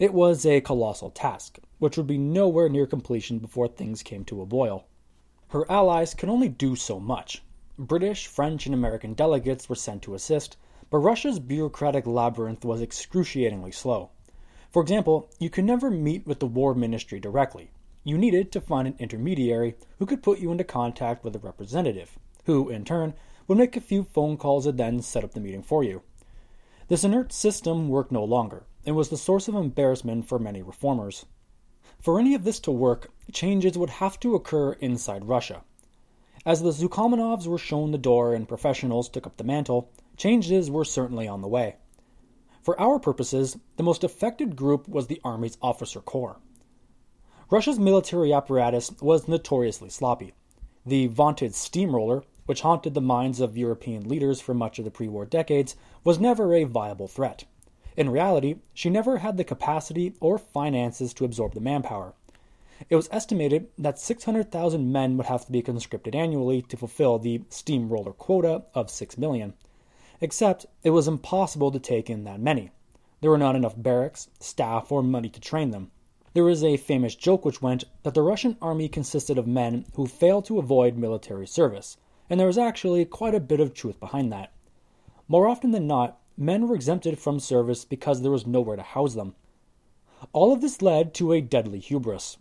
[0.00, 4.42] It was a colossal task, which would be nowhere near completion before things came to
[4.42, 4.86] a boil.
[5.48, 7.42] Her allies could only do so much.
[7.78, 10.58] British, French, and American delegates were sent to assist,
[10.90, 14.10] but Russia's bureaucratic labyrinth was excruciatingly slow.
[14.70, 17.70] For example, you could never meet with the War Ministry directly.
[18.04, 22.18] You needed to find an intermediary who could put you into contact with a representative,
[22.44, 23.14] who, in turn,
[23.48, 26.02] would make a few phone calls and then set up the meeting for you.
[26.88, 31.24] This inert system worked no longer and was the source of embarrassment for many reformers.
[32.00, 35.62] For any of this to work, changes would have to occur inside Russia.
[36.44, 40.84] As the Sukhanovs were shown the door and professionals took up the mantle, changes were
[40.84, 41.76] certainly on the way.
[42.60, 46.40] For our purposes, the most affected group was the Army's officer corps.
[47.48, 50.32] Russia's military apparatus was notoriously sloppy.
[50.84, 55.06] The vaunted steamroller, which haunted the minds of European leaders for much of the pre
[55.06, 57.44] war decades, was never a viable threat.
[57.96, 62.14] In reality, she never had the capacity or finances to absorb the manpower.
[62.90, 67.42] It was estimated that 600,000 men would have to be conscripted annually to fulfill the
[67.48, 69.54] steamroller quota of 6 million.
[70.20, 72.70] Except it was impossible to take in that many.
[73.20, 75.92] There were not enough barracks, staff, or money to train them.
[76.34, 80.06] There is a famous joke which went that the Russian army consisted of men who
[80.06, 84.32] failed to avoid military service, and there was actually quite a bit of truth behind
[84.32, 84.50] that.
[85.28, 89.14] More often than not, men were exempted from service because there was nowhere to house
[89.14, 89.34] them.
[90.32, 92.38] All of this led to a deadly hubris.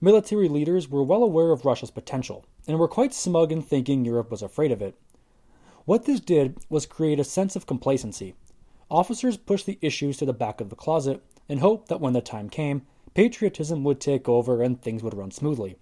[0.00, 4.30] Military leaders were well aware of Russia's potential and were quite smug in thinking Europe
[4.30, 4.96] was afraid of it.
[5.84, 8.34] What this did was create a sense of complacency.
[8.90, 12.20] Officers pushed the issues to the back of the closet and hoped that when the
[12.20, 12.82] time came,
[13.14, 15.76] patriotism would take over and things would run smoothly.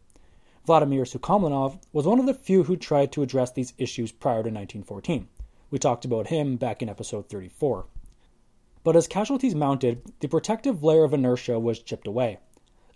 [0.66, 4.50] Vladimir Sukhomlinov was one of the few who tried to address these issues prior to
[4.50, 5.28] 1914.
[5.70, 7.86] We talked about him back in episode 34.
[8.84, 12.38] But as casualties mounted, the protective layer of inertia was chipped away.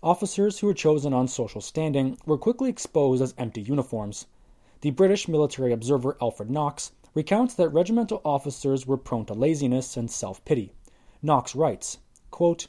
[0.03, 4.27] Officers who were chosen on social standing were quickly exposed as empty uniforms.
[4.81, 10.11] The British military observer Alfred Knox recounts that regimental officers were prone to laziness and
[10.11, 10.71] self pity.
[11.23, 11.97] Knox writes,
[12.29, 12.67] quote,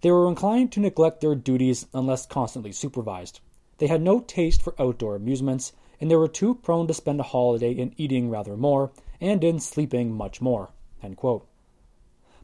[0.00, 3.40] They were inclined to neglect their duties unless constantly supervised.
[3.78, 7.24] They had no taste for outdoor amusements, and they were too prone to spend a
[7.24, 10.70] holiday in eating rather more and in sleeping much more.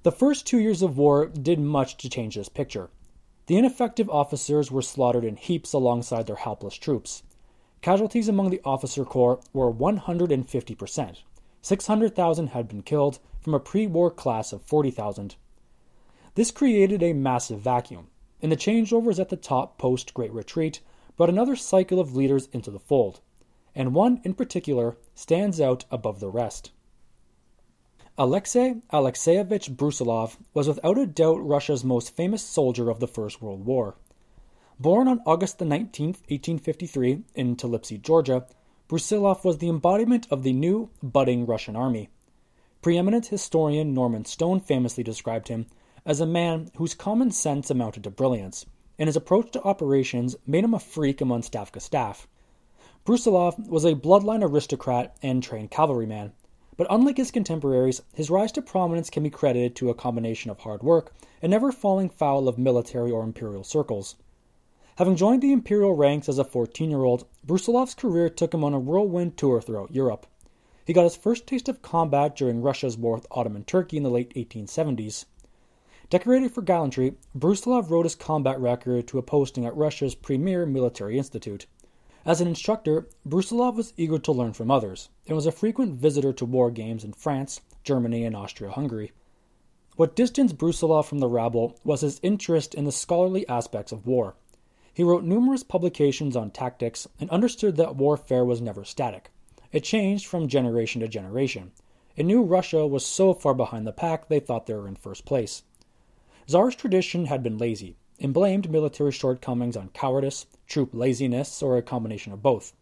[0.03, 2.91] The first two years of war did much to change this picture.
[3.47, 7.23] The ineffective officers were slaughtered in heaps alongside their helpless troops.
[7.83, 11.17] Casualties among the officer corps were 150%.
[11.63, 15.37] 600,000 had been killed from a pre war class of 40,000.
[16.35, 18.09] This created a massive vacuum,
[18.41, 20.81] and the changeovers at the top post Great Retreat
[21.17, 23.21] brought another cycle of leaders into the fold
[23.75, 26.71] and one in particular stands out above the rest.
[28.17, 33.67] Alexei Alexeyevich Brusilov was without a doubt Russia's most famous soldier of the First World
[33.67, 33.97] War.
[34.79, 38.47] Born on August 19, 1853, in Tbilisi, Georgia,
[38.89, 42.09] Brusilov was the embodiment of the new, budding Russian army.
[42.83, 45.67] Preeminent historian Norman Stone famously described him
[46.07, 48.65] as a man whose common sense amounted to brilliance,
[48.97, 52.29] and his approach to operations made him a freak among Stavka staff.
[53.05, 56.33] Brusilov was a bloodline aristocrat and trained cavalryman,
[56.77, 60.61] but unlike his contemporaries, his rise to prominence can be credited to a combination of
[60.61, 64.17] hard work and never falling foul of military or imperial circles.
[64.97, 68.75] Having joined the imperial ranks as a 14 year old, Brusilov's career took him on
[68.75, 70.27] a whirlwind tour throughout Europe.
[70.85, 74.11] He got his first taste of combat during Russia's war with Ottoman Turkey in the
[74.11, 75.25] late 1870s.
[76.11, 81.19] Decorated for gallantry, Brusilov wrote his combat record to a posting at Russia's premier military
[81.19, 81.67] institute.
[82.27, 86.33] As an instructor, Brusilov was eager to learn from others and was a frequent visitor
[86.33, 89.13] to war games in France, Germany, and Austria Hungary.
[89.97, 94.37] What distanced Brusilov from the rabble was his interest in the scholarly aspects of war.
[94.95, 99.31] He wrote numerous publications on tactics and understood that warfare was never static.
[99.71, 101.73] It changed from generation to generation.
[102.17, 105.27] It knew Russia was so far behind the pack they thought they were in first
[105.27, 105.63] place.
[106.47, 111.83] Tsar's tradition had been lazy and blamed military shortcomings on cowardice, troop laziness, or a
[111.83, 112.73] combination of both.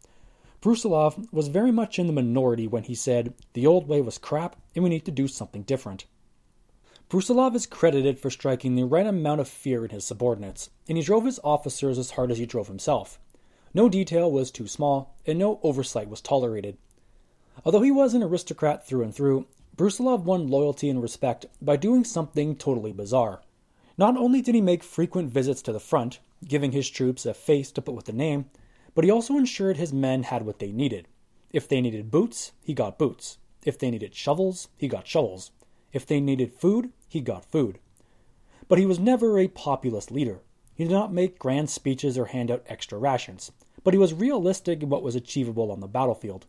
[0.61, 4.55] Brusilov was very much in the minority when he said, the old way was crap
[4.76, 6.05] and we need to do something different.
[7.11, 11.02] Brusilov is credited for striking the right amount of fear in his subordinates, and he
[11.02, 13.18] drove his officers as hard as he drove himself.
[13.74, 16.78] No detail was too small, and no oversight was tolerated.
[17.64, 22.05] Although he was an aristocrat through and through, Brusilov won loyalty and respect by doing
[22.05, 23.42] something totally bizarre.
[23.98, 27.70] Not only did he make frequent visits to the front, giving his troops a face
[27.72, 28.46] to put with the name,
[28.94, 31.09] but he also ensured his men had what they needed.
[31.52, 33.38] If they needed boots, he got boots.
[33.64, 35.50] If they needed shovels, he got shovels.
[35.92, 37.78] If they needed food, he got food.
[38.68, 40.40] But he was never a populist leader.
[40.74, 43.52] He did not make grand speeches or hand out extra rations,
[43.85, 46.46] but he was realistic in what was achievable on the battlefield.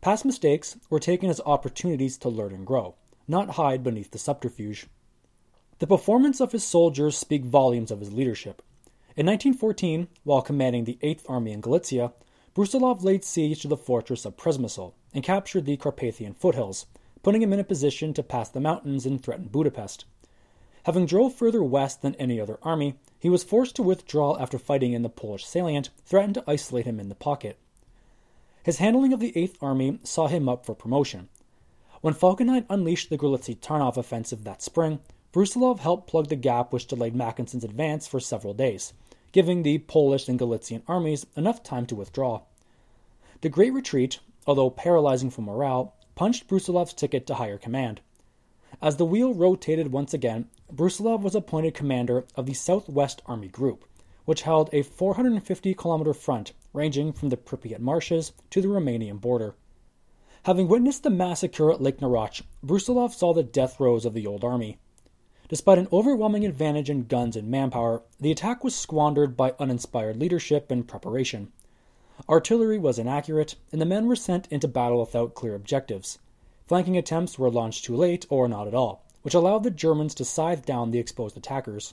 [0.00, 2.96] Past mistakes were taken as opportunities to learn and grow,
[3.28, 4.88] not hide beneath the subterfuge.
[5.82, 8.62] The performance of his soldiers speak volumes of his leadership.
[9.16, 12.12] In 1914, while commanding the Eighth Army in Galicia,
[12.54, 16.86] Brusilov laid siege to the fortress of Przemysl and captured the Carpathian foothills,
[17.24, 20.04] putting him in a position to pass the mountains and threaten Budapest.
[20.84, 24.92] Having drove further west than any other army, he was forced to withdraw after fighting
[24.92, 27.58] in the Polish salient threatened to isolate him in the pocket.
[28.62, 31.28] His handling of the Eighth Army saw him up for promotion.
[32.02, 35.00] When Falkenhayn unleashed the Gorlice Tarnów offensive that spring,
[35.32, 38.92] Brusilov helped plug the gap which delayed Mackensen's advance for several days,
[39.32, 42.42] giving the Polish and Galician armies enough time to withdraw.
[43.40, 48.02] The Great Retreat, although paralyzing for morale, punched Brusilov's ticket to higher command.
[48.82, 53.86] As the wheel rotated once again, Brusilov was appointed commander of the Southwest Army Group,
[54.26, 59.54] which held a 450 kilometer front ranging from the Pripyat marshes to the Romanian border.
[60.42, 64.44] Having witnessed the massacre at Lake Narach, Brusilov saw the death throes of the old
[64.44, 64.76] army.
[65.52, 70.70] Despite an overwhelming advantage in guns and manpower, the attack was squandered by uninspired leadership
[70.70, 71.52] and preparation.
[72.26, 76.18] Artillery was inaccurate, and the men were sent into battle without clear objectives.
[76.66, 80.24] Flanking attempts were launched too late or not at all, which allowed the Germans to
[80.24, 81.92] scythe down the exposed attackers.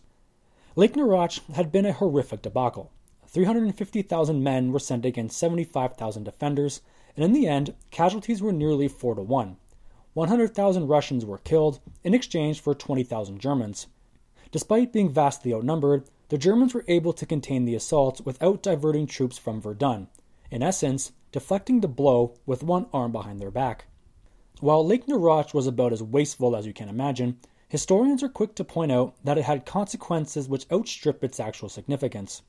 [0.77, 2.91] Lake Narach had been a horrific debacle.
[3.27, 6.79] 350,000 men were sent against 75,000 defenders,
[7.17, 9.57] and in the end, casualties were nearly 4 to 1.
[10.13, 13.87] 100,000 Russians were killed in exchange for 20,000 Germans.
[14.51, 19.37] Despite being vastly outnumbered, the Germans were able to contain the assault without diverting troops
[19.37, 20.07] from Verdun,
[20.49, 23.85] in essence, deflecting the blow with one arm behind their back.
[24.61, 28.63] While Lake Narach was about as wasteful as you can imagine, historians are quick to
[28.63, 32.41] point out that it had consequences which outstrip its actual significance.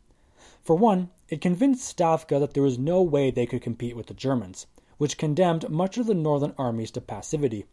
[0.62, 4.14] For one, it convinced Stavka that there was no way they could compete with the
[4.14, 4.66] Germans,
[5.01, 7.65] which condemned much of the northern armies to passivity.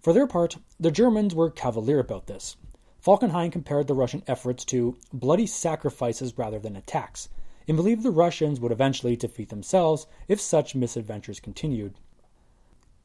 [0.00, 2.56] For their part, the Germans were cavalier about this.
[3.04, 7.30] Falkenhayn compared the Russian efforts to bloody sacrifices rather than attacks,
[7.66, 11.98] and believed the Russians would eventually defeat themselves if such misadventures continued.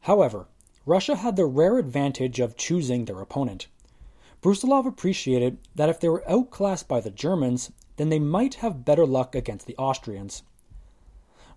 [0.02, 0.46] However,
[0.86, 3.70] Russia had the rare advantage of choosing their opponent.
[4.44, 9.08] Brusilov appreciated that if they were outclassed by the Germans, then they might have better
[9.08, 10.44] luck against the Austrians.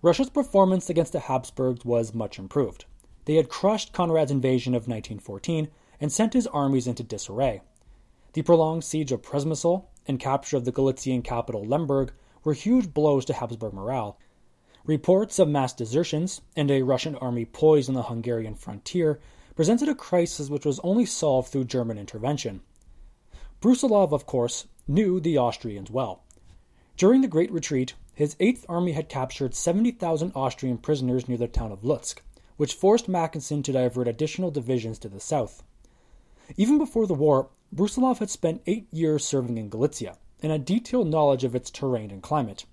[0.01, 2.85] Russia's performance against the Habsburgs was much improved.
[3.25, 7.61] They had crushed Conrad's invasion of 1914 and sent his armies into disarray.
[8.33, 13.25] The prolonged siege of Przemysl and capture of the Galician capital Lemberg were huge blows
[13.25, 14.19] to Habsburg morale.
[14.85, 19.19] Reports of mass desertions and a Russian army poised on the Hungarian frontier
[19.55, 22.61] presented a crisis which was only solved through German intervention.
[23.59, 26.21] Brusilov, of course, knew the Austrians well.
[26.95, 31.71] During the Great Retreat, his Eighth Army had captured 70,000 Austrian prisoners near the town
[31.71, 32.21] of Lutsk,
[32.55, 35.61] which forced Mackensen to divert additional divisions to the south.
[36.55, 41.07] Even before the war, Brusilov had spent eight years serving in Galicia and had detailed
[41.07, 42.65] knowledge of its terrain and climate.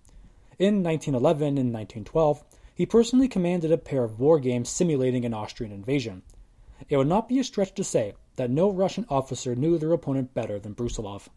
[0.58, 2.42] In 1911 and 1912,
[2.74, 6.22] he personally commanded a pair of war games simulating an Austrian invasion.
[6.88, 10.32] It would not be a stretch to say that no Russian officer knew their opponent
[10.32, 11.28] better than Brusilov.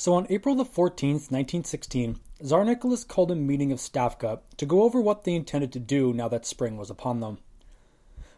[0.00, 4.84] So on April the 14th, 1916, Tsar Nicholas called a meeting of Stavka to go
[4.84, 7.36] over what they intended to do now that spring was upon them.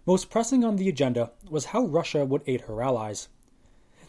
[0.05, 3.29] Most pressing on the agenda was how Russia would aid her allies.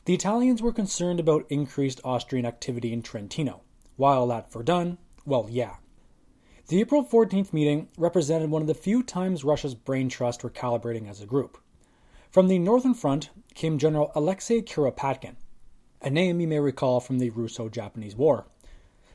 [0.06, 3.62] The Italians were concerned about increased Austrian activity in Trentino,
[3.98, 5.76] while at Verdun, well, yeah.
[6.70, 11.08] The April 14th meeting represented one of the few times Russia's brain trust were calibrating
[11.08, 11.60] as a group.
[12.32, 15.36] From the Northern Front came General Alexei Kuropatkin,
[16.04, 18.46] a name you may recall from the Russo Japanese War.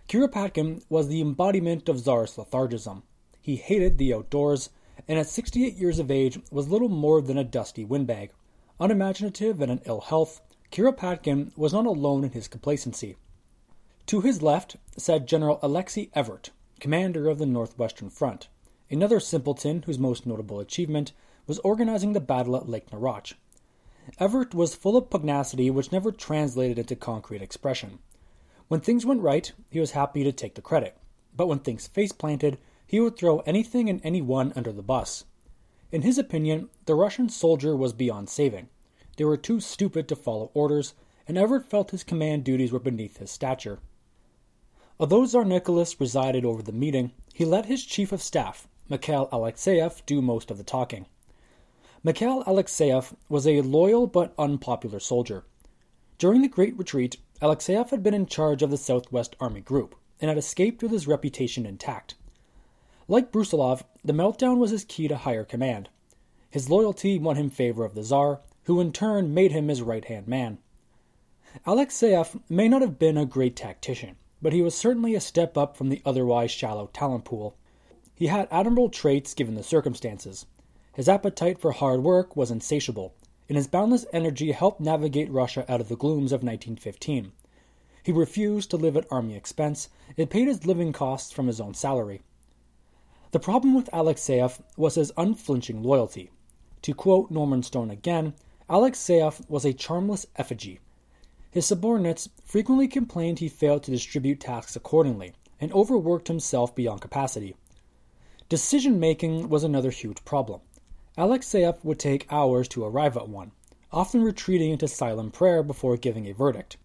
[0.09, 3.03] Kuropatkin was the embodiment of Tsar's lethargism.
[3.43, 4.71] He hated the outdoors,
[5.07, 8.31] and at 68 years of age was little more than a dusty windbag.
[8.81, 10.41] Unimaginative and in ill health,
[10.73, 13.17] Kuropatkin was not alone in his complacency.
[14.07, 18.49] To his left sat General Alexey Evert, commander of the Northwestern Front,
[18.91, 21.13] another simpleton whose most notable achievement
[21.47, 23.35] was organizing the battle at Lake Narach.
[24.19, 27.99] Evert was full of pugnacity which never translated into concrete expression.
[28.69, 30.97] When things went right, he was happy to take the credit,
[31.37, 35.25] but when things face planted, he would throw anything and anyone under the bus.
[35.93, 38.69] In his opinion, the Russian soldier was beyond saving.
[39.17, 40.95] They were too stupid to follow orders,
[41.27, 43.79] and Evert felt his command duties were beneath his stature.
[45.01, 50.05] Although Tsar Nicholas presided over the meeting, he let his chief of staff, Mikhail Alexeyev,
[50.07, 51.07] do most of the talking.
[52.09, 55.45] Mikhail Alexeyev was a loyal but unpopular soldier.
[56.17, 60.31] During the Great Retreat, Alexeyev had been in charge of the Southwest Army Group and
[60.31, 62.15] had escaped with his reputation intact.
[63.09, 65.91] Like Brusilov, the meltdown was his key to higher command.
[66.49, 70.07] His loyalty won him favor of the Tsar, who in turn made him his right
[70.07, 70.57] hand man.
[71.67, 75.77] Alexeyev may not have been a great tactician, but he was certainly a step up
[75.77, 77.55] from the otherwise shallow talent pool.
[78.15, 80.47] He had admirable traits given the circumstances.
[80.99, 83.15] His appetite for hard work was insatiable,
[83.49, 87.31] and his boundless energy helped navigate Russia out of the glooms of 1915.
[88.03, 91.75] He refused to live at army expense and paid his living costs from his own
[91.75, 92.23] salary.
[93.31, 96.31] The problem with Alexeyev was his unflinching loyalty.
[96.83, 98.35] To quote Norman Stone again,
[98.69, 100.81] Alexeyev was a charmless effigy.
[101.53, 107.55] His subordinates frequently complained he failed to distribute tasks accordingly and overworked himself beyond capacity.
[108.49, 110.61] Decision making was another huge problem.
[111.19, 113.51] Alexeyev would take hours to arrive at one,
[113.91, 116.77] often retreating into silent prayer before giving a verdict.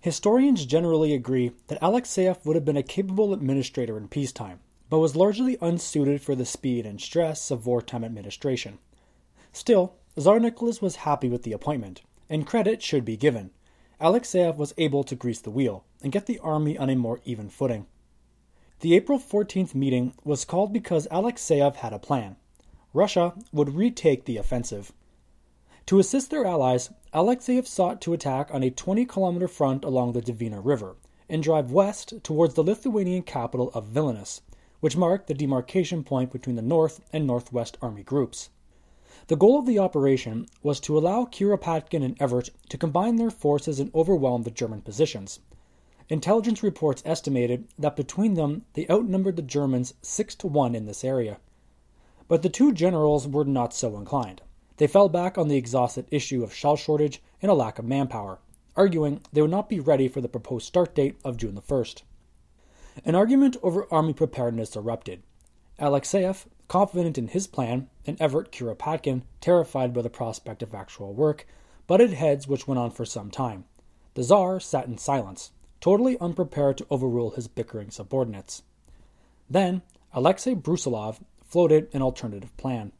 [0.00, 5.16] Historians generally agree that Alexeyev would have been a capable administrator in peacetime, but was
[5.16, 8.78] largely unsuited for the speed and stress of wartime administration.
[9.52, 13.50] Still, Tsar Nicholas was happy with the appointment, and credit should be given.
[14.00, 17.48] Alexeyev was able to grease the wheel and get the army on a more even
[17.48, 17.86] footing.
[18.78, 22.36] The April 14th meeting was called because Alexeyev had a plan.
[22.94, 24.92] Russia would retake the offensive.
[25.86, 30.22] To assist their allies, Alexeyev sought to attack on a 20 kilometer front along the
[30.22, 30.96] Dvina River
[31.28, 34.42] and drive west towards the Lithuanian capital of Vilnius,
[34.80, 38.50] which marked the demarcation point between the North and Northwest Army groups.
[39.28, 43.80] The goal of the operation was to allow Kuropatkin and Evert to combine their forces
[43.80, 45.40] and overwhelm the German positions.
[46.08, 51.04] Intelligence reports estimated that between them they outnumbered the Germans six to one in this
[51.04, 51.38] area.
[52.32, 54.40] But the two generals were not so inclined.
[54.78, 58.38] They fell back on the exhausted issue of shell shortage and a lack of manpower,
[58.74, 62.00] arguing they would not be ready for the proposed start date of June the 1st.
[63.04, 65.22] An argument over army preparedness erupted.
[65.78, 71.46] Alexeyev, confident in his plan, and Evert Kuropatkin, terrified by the prospect of actual work,
[71.86, 73.66] butted heads which went on for some time.
[74.14, 75.50] The Tsar sat in silence,
[75.82, 78.62] totally unprepared to overrule his bickering subordinates.
[79.50, 79.82] Then
[80.14, 81.20] Alexei Brusilov
[81.52, 82.90] floated an alternative plan.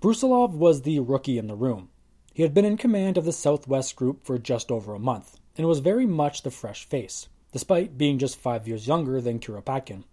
[0.00, 1.88] Brusilov was the rookie in the room.
[2.32, 5.66] He had been in command of the Southwest Group for just over a month, and
[5.66, 10.04] was very much the fresh face despite being just five years younger than Kuropatkin.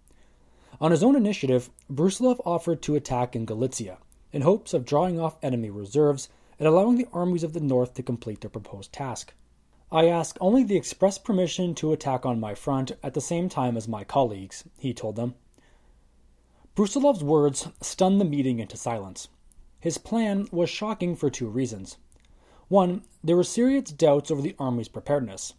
[0.80, 3.98] On his own initiative, Brusilov offered to attack in Galicia,
[4.32, 8.02] in hopes of drawing off enemy reserves and allowing the armies of the north to
[8.02, 9.34] complete their proposed task.
[9.92, 13.76] I ask only the express permission to attack on my front at the same time
[13.76, 15.34] as my colleagues, he told them.
[16.76, 19.28] Brusilov's words stunned the meeting into silence.
[19.78, 21.98] His plan was shocking for two reasons.
[22.66, 25.54] One, there were serious doubts over the army's preparedness.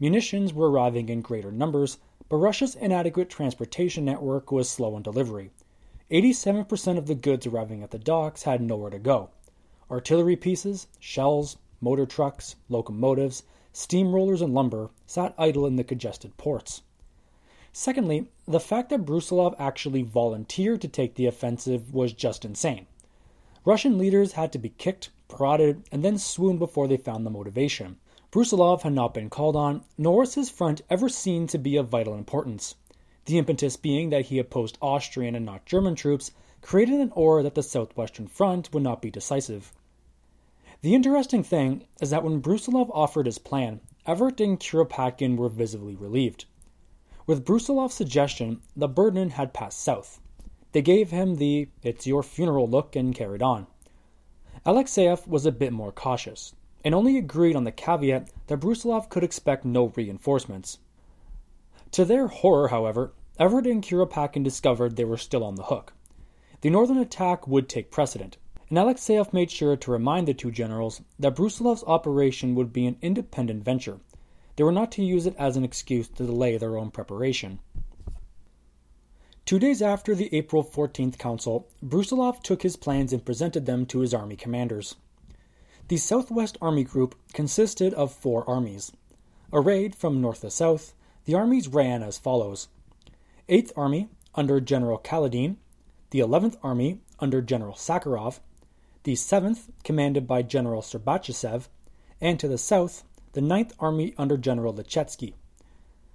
[0.00, 1.98] Munitions were arriving in greater numbers,
[2.30, 5.50] but Russia's inadequate transportation network was slow in delivery.
[6.10, 9.28] 87% of the goods arriving at the docks had nowhere to go.
[9.90, 13.42] Artillery pieces, shells, motor trucks, locomotives,
[13.74, 16.80] steamrollers, and lumber sat idle in the congested ports.
[17.76, 22.86] Secondly, the fact that Brusilov actually volunteered to take the offensive was just insane.
[23.64, 27.96] Russian leaders had to be kicked, prodded, and then swooned before they found the motivation.
[28.30, 31.88] Brusilov had not been called on, nor was his front ever seen to be of
[31.88, 32.76] vital importance.
[33.24, 37.56] The impetus being that he opposed Austrian and not German troops created an aura that
[37.56, 39.72] the Southwestern Front would not be decisive.
[40.82, 45.96] The interesting thing is that when Brusilov offered his plan, Evert and Kuropatkin were visibly
[45.96, 46.44] relieved.
[47.26, 50.20] With Brusilov's suggestion, the burden had passed south.
[50.72, 53.66] They gave him the it's your funeral look and carried on.
[54.66, 56.54] Alexeyev was a bit more cautious,
[56.84, 60.80] and only agreed on the caveat that Brusilov could expect no reinforcements.
[61.92, 65.94] To their horror, however, Evert and Kuropatkin discovered they were still on the hook.
[66.60, 68.36] The northern attack would take precedent,
[68.68, 72.98] and Alexeyev made sure to remind the two generals that Brusilov's operation would be an
[73.00, 74.00] independent venture.
[74.56, 77.58] They were not to use it as an excuse to delay their own preparation.
[79.44, 84.00] Two days after the April 14th council, Brusilov took his plans and presented them to
[84.00, 84.94] his army commanders.
[85.88, 88.92] The Southwest Army Group consisted of four armies.
[89.52, 90.94] Arrayed from north to south,
[91.26, 92.68] the armies ran as follows
[93.48, 95.56] 8th Army under General Kaledin,
[96.10, 98.40] the 11th Army under General Sakharov,
[99.02, 101.68] the 7th commanded by General Sherbatchev,
[102.20, 105.34] and to the south, the 9th Army under General Lechitsky.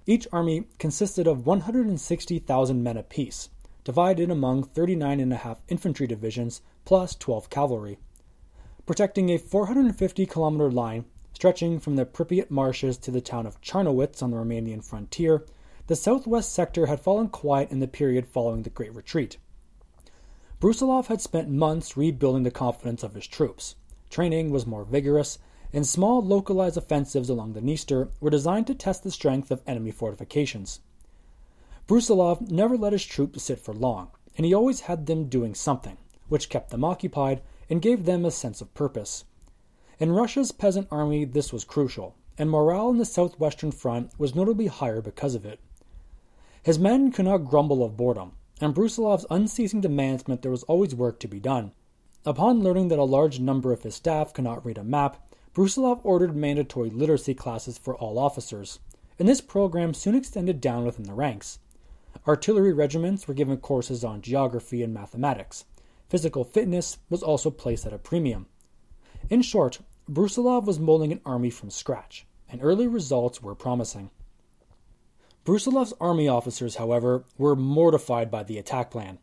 [0.06, 3.50] Each army consisted of 160,000 men apiece,
[3.84, 7.98] divided among 39.5 infantry divisions plus 12 cavalry.
[8.86, 11.04] Protecting a 450 kilometer line
[11.34, 15.44] stretching from the Pripyat marshes to the town of Czernowitz on the Romanian frontier,
[15.88, 19.36] the southwest sector had fallen quiet in the period following the Great Retreat.
[20.58, 23.74] Brusilov had spent months rebuilding the confidence of his troops.
[24.08, 25.38] Training was more vigorous,
[25.72, 29.90] and small localized offensives along the Dniester were designed to test the strength of enemy
[29.90, 30.80] fortifications.
[31.86, 35.96] Brusilov never let his troops sit for long, and he always had them doing something,
[36.28, 39.24] which kept them occupied and gave them a sense of purpose.
[39.98, 44.66] In Russia's peasant army, this was crucial, and morale on the southwestern front was notably
[44.66, 45.60] higher because of it.
[46.62, 50.94] His men could not grumble of boredom, and Brusilov's unceasing demands meant there was always
[50.94, 51.72] work to be done.
[52.24, 56.00] Upon learning that a large number of his staff could not read a map, Brusilov
[56.04, 58.78] ordered mandatory literacy classes for all officers,
[59.18, 61.58] and this program soon extended down within the ranks.
[62.26, 65.64] Artillery regiments were given courses on geography and mathematics.
[66.08, 68.46] Physical fitness was also placed at a premium.
[69.28, 74.10] In short, Brusilov was molding an army from scratch, and early results were promising.
[75.44, 79.18] Brusilov's army officers, however, were mortified by the attack plan.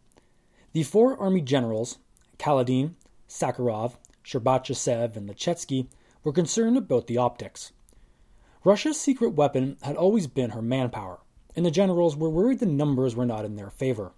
[0.73, 1.99] The four army generals,
[2.37, 2.95] Kaledin,
[3.29, 5.87] Sakharov, Sherbatchev, and Lechitsky,
[6.27, 7.71] were concerned about the optics.
[8.65, 11.21] Russia's secret weapon had always been her manpower,
[11.55, 14.11] and the generals were worried the numbers were not in their favor.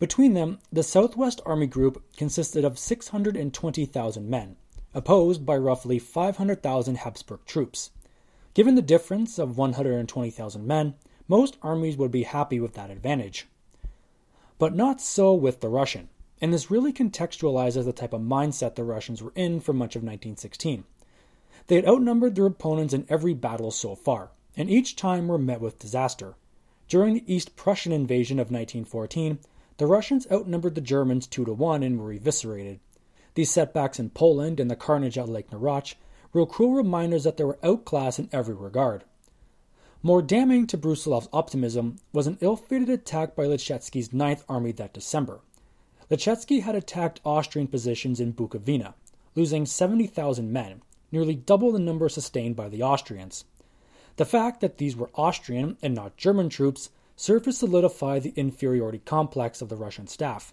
[0.00, 4.56] Between them, the Southwest Army Group consisted of 620,000 men,
[4.92, 7.92] opposed by roughly 500,000 Habsburg troops.
[8.52, 10.94] Given the difference of 120,000 men,
[11.28, 13.46] most armies would be happy with that advantage.
[14.58, 16.08] But not so with the Russian,
[16.40, 20.02] and this really contextualizes the type of mindset the Russians were in for much of
[20.02, 20.82] 1916.
[21.66, 25.60] They had outnumbered their opponents in every battle so far, and each time were met
[25.60, 26.34] with disaster.
[26.88, 29.38] During the East Prussian invasion of 1914,
[29.78, 32.80] the Russians outnumbered the Germans 2 to 1 and were eviscerated.
[33.34, 35.94] These setbacks in Poland and the carnage at Lake Narach
[36.34, 39.04] were cruel reminders that they were outclassed in every regard.
[40.02, 44.92] More damning to Brusilov's optimism was an ill fated attack by Lechitsky's Ninth Army that
[44.92, 45.40] December.
[46.10, 48.92] Lechitsky had attacked Austrian positions in Bukovina,
[49.34, 50.82] losing 70,000 men,
[51.14, 53.46] nearly double the number sustained by the Austrians.
[54.16, 58.98] The fact that these were Austrian and not German troops served to solidify the inferiority
[58.98, 60.52] complex of the Russian staff.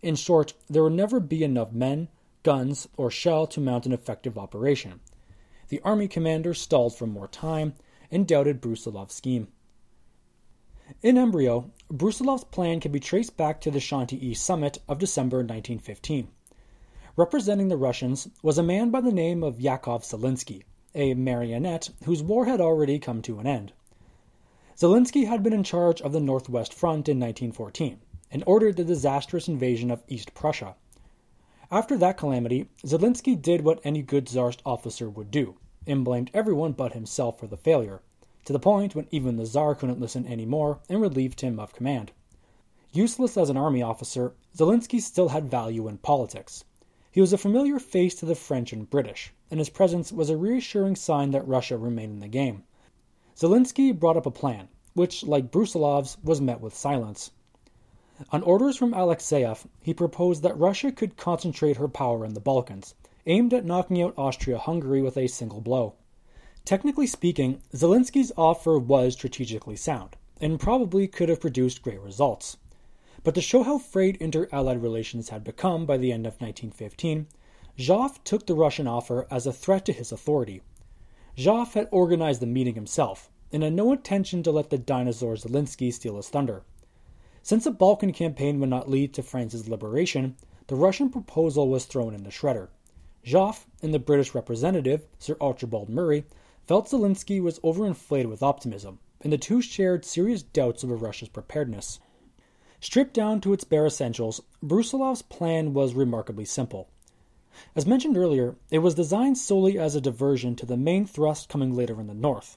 [0.00, 2.08] In short, there would never be enough men,
[2.42, 5.00] guns, or shell to mount an effective operation.
[5.68, 7.74] The army commander stalled for more time
[8.10, 9.48] and doubted Brusilov's scheme.
[11.02, 16.28] In embryo, Brusilov's plan can be traced back to the Chantilly summit of December 1915.
[17.16, 20.62] Representing the Russians was a man by the name of Yakov Zelinsky,
[20.94, 23.72] a marionette whose war had already come to an end.
[24.76, 27.98] Zelinsky had been in charge of the Northwest Front in 1914
[28.30, 30.76] and ordered the disastrous invasion of East Prussia.
[31.68, 35.56] After that calamity, Zelinsky did what any good Tsarist officer would do
[35.88, 38.02] and blamed everyone but himself for the failure,
[38.44, 41.74] to the point when even the Tsar couldn't listen any more and relieved him of
[41.74, 42.12] command.
[42.92, 46.64] Useless as an army officer, Zelinsky still had value in politics.
[47.12, 50.36] He was a familiar face to the French and British, and his presence was a
[50.36, 52.62] reassuring sign that Russia remained in the game.
[53.36, 57.32] Zelinsky brought up a plan, which, like Brusilov's, was met with silence.
[58.30, 62.94] On orders from Alexeyev, he proposed that Russia could concentrate her power in the Balkans,
[63.26, 65.94] aimed at knocking out Austria Hungary with a single blow.
[66.64, 72.56] Technically speaking, Zelinsky's offer was strategically sound, and probably could have produced great results.
[73.22, 77.26] But to show how frayed inter Allied relations had become by the end of 1915,
[77.76, 80.62] Joffre took the Russian offer as a threat to his authority.
[81.36, 85.92] Joffre had organized the meeting himself and had no intention to let the dinosaur Zelensky
[85.92, 86.62] steal his thunder.
[87.42, 90.36] Since the Balkan campaign would not lead to France's liberation,
[90.68, 92.68] the Russian proposal was thrown in the shredder.
[93.22, 96.24] Joffre and the British representative, Sir Archibald Murray,
[96.66, 102.00] felt Zelensky was overinflated with optimism, and the two shared serious doubts over Russia's preparedness.
[102.80, 106.88] Stripped down to its bare essentials, Brusilov's plan was remarkably simple.
[107.76, 111.76] As mentioned earlier, it was designed solely as a diversion to the main thrust coming
[111.76, 112.56] later in the north.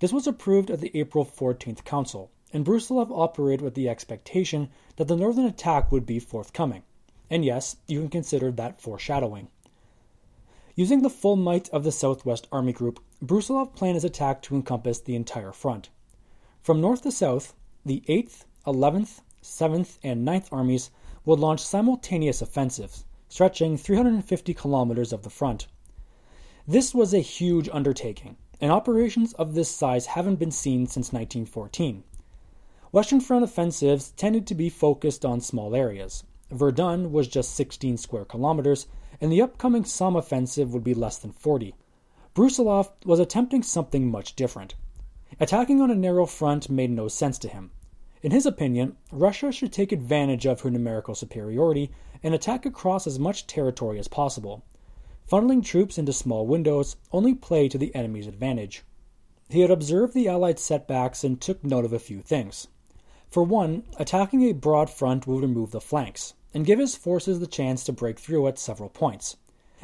[0.00, 5.08] This was approved at the April 14th Council, and Brusilov operated with the expectation that
[5.08, 6.82] the northern attack would be forthcoming.
[7.30, 9.48] And yes, you can consider that foreshadowing.
[10.74, 15.00] Using the full might of the Southwest Army Group, Brusilov planned his attack to encompass
[15.00, 15.88] the entire front.
[16.60, 17.54] From north to south,
[17.86, 20.90] the 8th, 11th, 7th, and 9th Armies
[21.24, 25.66] would launch simultaneous offensives, stretching 350 kilometers of the front.
[26.68, 32.02] This was a huge undertaking, and operations of this size haven't been seen since 1914.
[32.92, 36.24] Western Front offensives tended to be focused on small areas.
[36.50, 38.86] Verdun was just 16 square kilometers,
[39.20, 41.74] and the upcoming Somme offensive would be less than 40.
[42.34, 44.74] Brusilov was attempting something much different.
[45.40, 47.70] Attacking on a narrow front made no sense to him.
[48.26, 51.92] In his opinion, Russia should take advantage of her numerical superiority
[52.24, 54.64] and attack across as much territory as possible.
[55.30, 58.82] Funneling troops into small windows only played to the enemy's advantage.
[59.48, 62.66] He had observed the Allied setbacks and took note of a few things.
[63.30, 67.46] For one, attacking a broad front would remove the flanks and give his forces the
[67.46, 69.36] chance to break through at several points.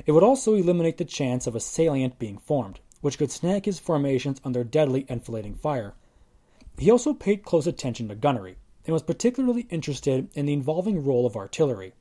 [0.05, 3.79] It would also eliminate the chance of a salient being formed, which could snag his
[3.79, 5.95] formations under deadly enfilading fire.
[6.79, 8.57] He also paid close attention to gunnery
[8.87, 11.93] and was particularly interested in the involving role of artillery.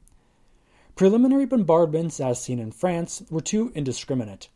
[0.96, 4.50] Preliminary bombardments, as seen in France, were too indiscriminate.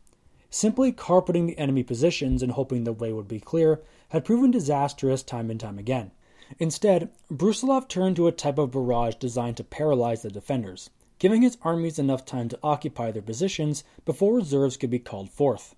[0.50, 5.22] Simply carpeting the enemy positions and hoping the way would be clear had proven disastrous
[5.22, 6.12] time and time again.
[6.58, 11.58] Instead, Brusilov turned to a type of barrage designed to paralyze the defenders, giving his
[11.62, 15.74] armies enough time to occupy their positions before reserves could be called forth.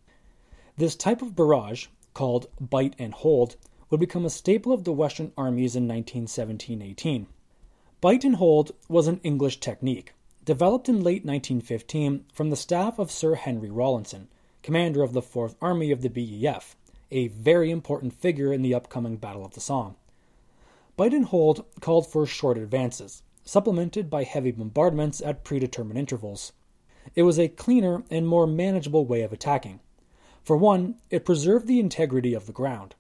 [0.77, 3.57] This type of barrage, called bite and hold,
[3.91, 7.27] would become a staple of the Western armies in 1917 18.
[8.01, 10.13] Bite and hold was an English technique,
[10.45, 14.29] developed in late 1915 from the staff of Sir Henry Rawlinson,
[14.63, 16.77] commander of the 4th Army of the BEF,
[17.11, 19.97] a very important figure in the upcoming Battle of the Somme.
[20.97, 26.53] Bite and hold called for short advances, supplemented by heavy bombardments at predetermined intervals.
[27.15, 29.81] It was a cleaner and more manageable way of attacking.
[30.45, 32.95] For one, it preserved the integrity of the ground.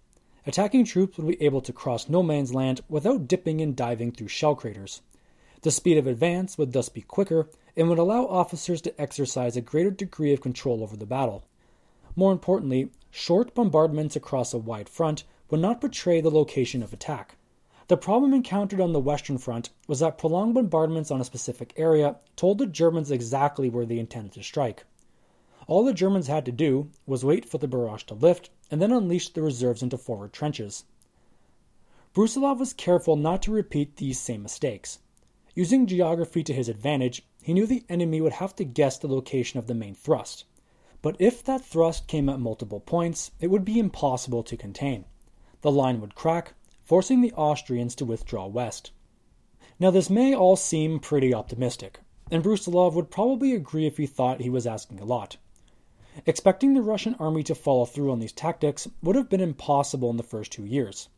[0.46, 4.28] Attacking troops would be able to cross no man's land without dipping and diving through
[4.28, 5.02] shell craters.
[5.62, 9.60] The speed of advance would thus be quicker and would allow officers to exercise a
[9.60, 11.44] greater degree of control over the battle.
[12.14, 17.36] More importantly, short bombardments across a wide front would not betray the location of attack.
[17.88, 22.16] The problem encountered on the Western Front was that prolonged bombardments on a specific area
[22.36, 24.84] told the Germans exactly where they intended to strike.
[25.66, 28.92] All the Germans had to do was wait for the barrage to lift and then
[28.92, 30.84] unleashed the reserves into forward trenches.
[32.14, 34.98] Brusilov was careful not to repeat these same mistakes.
[35.54, 39.58] Using geography to his advantage, he knew the enemy would have to guess the location
[39.58, 40.44] of the main thrust.
[41.00, 45.04] But if that thrust came at multiple points, it would be impossible to contain.
[45.60, 48.90] The line would crack, forcing the Austrians to withdraw west.
[49.78, 52.00] Now, this may all seem pretty optimistic,
[52.30, 55.36] and Brusilov would probably agree if he thought he was asking a lot.
[56.26, 60.16] Expecting the Russian army to follow through on these tactics would have been impossible in
[60.16, 61.08] the first two years,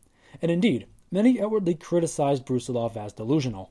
[0.42, 3.70] and indeed, many outwardly criticized Brusilov as delusional.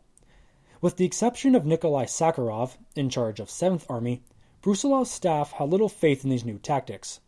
[0.82, 4.24] With the exception of Nikolai Sakharov, in charge of 7th Army,
[4.62, 7.20] Brusilov's staff had little faith in these new tactics.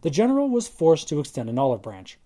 [0.00, 2.18] The general was forced to extend an olive branch,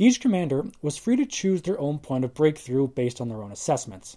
[0.00, 3.50] each commander was free to choose their own point of breakthrough based on their own
[3.50, 4.16] assessments.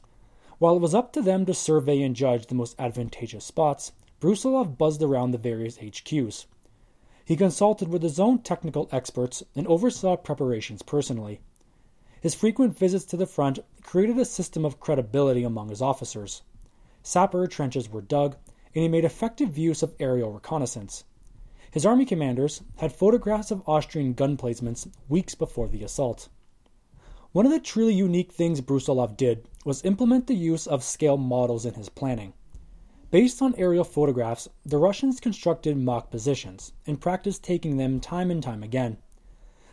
[0.60, 3.92] While it was up to them to survey and judge the most advantageous spots,
[4.22, 6.46] Brusilov buzzed around the various HQs.
[7.26, 11.42] He consulted with his own technical experts and oversaw preparations personally.
[12.22, 16.44] His frequent visits to the front created a system of credibility among his officers.
[17.02, 18.36] Sapper trenches were dug,
[18.76, 21.04] and he made effective use of aerial reconnaissance.
[21.72, 26.30] His army commanders had photographs of Austrian gun placements weeks before the assault.
[27.32, 31.66] One of the truly unique things Brusilov did was implement the use of scale models
[31.66, 32.34] in his planning.
[33.12, 38.42] Based on aerial photographs, the Russians constructed mock positions and practiced taking them time and
[38.42, 39.00] time again.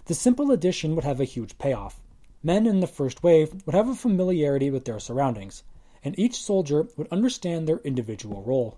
[0.06, 2.00] The simple addition would have a huge payoff.
[2.42, 5.62] Men in the first wave would have a familiarity with their surroundings,
[6.02, 8.76] and each soldier would understand their individual role.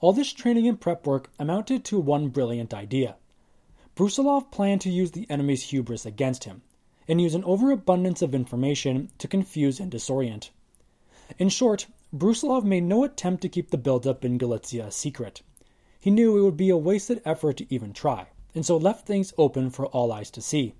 [0.00, 3.16] All this training and prep work amounted to one brilliant idea.
[3.96, 6.62] Brusilov planned to use the enemy's hubris against him,
[7.08, 10.50] and use an overabundance of information to confuse and disorient.
[11.38, 15.42] In short, Brusilov made no attempt to keep the buildup in Galicia a secret.
[15.98, 19.34] He knew it would be a wasted effort to even try, and so left things
[19.36, 20.76] open for all eyes to see.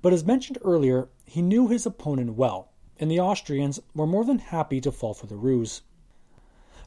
[0.00, 4.38] But as mentioned earlier, he knew his opponent well, and the Austrians were more than
[4.38, 5.82] happy to fall for the ruse.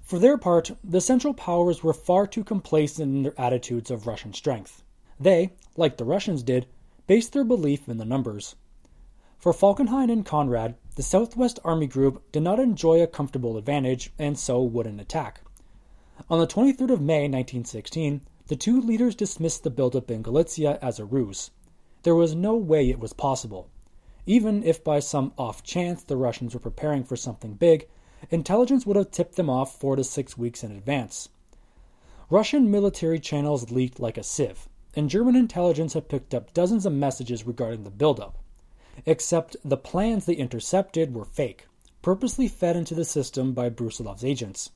[0.01, 4.33] For their part, the Central Powers were far too complacent in their attitudes of Russian
[4.33, 4.81] strength.
[5.19, 6.65] They, like the Russians did,
[7.05, 8.55] based their belief in the numbers.
[9.37, 14.39] For Falkenhayn and Conrad, the Southwest Army Group did not enjoy a comfortable advantage and
[14.39, 15.41] so wouldn't attack.
[16.29, 20.97] On the 23rd of May 1916, the two leaders dismissed the buildup in Galicia as
[20.97, 21.51] a ruse.
[22.03, 23.67] There was no way it was possible.
[24.25, 27.89] Even if by some off chance the Russians were preparing for something big,
[28.31, 31.27] intelligence would have tipped them off four to six weeks in advance.
[32.29, 36.93] Russian military channels leaked like a sieve, and German intelligence had picked up dozens of
[36.93, 38.37] messages regarding the buildup.
[39.05, 41.67] Except the plans they intercepted were fake,
[42.01, 44.69] purposely fed into the system by Brusilov's agents.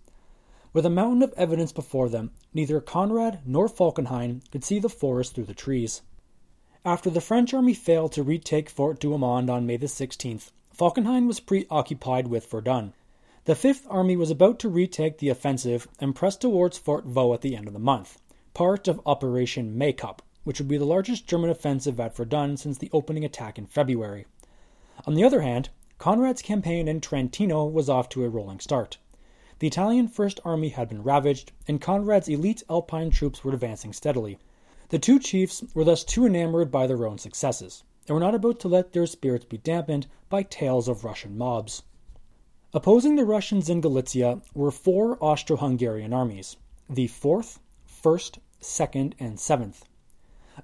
[0.73, 5.33] With a mountain of evidence before them, neither Conrad nor Falkenhayn could see the forest
[5.33, 6.01] through the trees.
[6.85, 11.39] After the French army failed to retake Fort Douaumont on May the 16th, Falkenhayn was
[11.39, 12.93] preoccupied with Verdun.
[13.45, 17.41] The Fifth Army was about to retake the offensive and press towards Fort Vaux at
[17.41, 18.19] the end of the month,
[18.53, 22.89] part of Operation Maykup, which would be the largest German offensive at Verdun since the
[22.91, 24.25] opening attack in February.
[25.05, 25.69] On the other hand,
[25.99, 28.97] Conrad's campaign in Trentino was off to a rolling start.
[29.59, 34.39] The Italian First Army had been ravaged, and Conrad's elite Alpine troops were advancing steadily.
[34.87, 38.59] The two chiefs were thus too enamored by their own successes, and were not about
[38.61, 41.83] to let their spirits be dampened by tales of Russian mobs.
[42.73, 46.57] Opposing the Russians in Galicia were four Austro Hungarian armies
[46.89, 49.83] the 4th, 1st, 2nd, and 7th.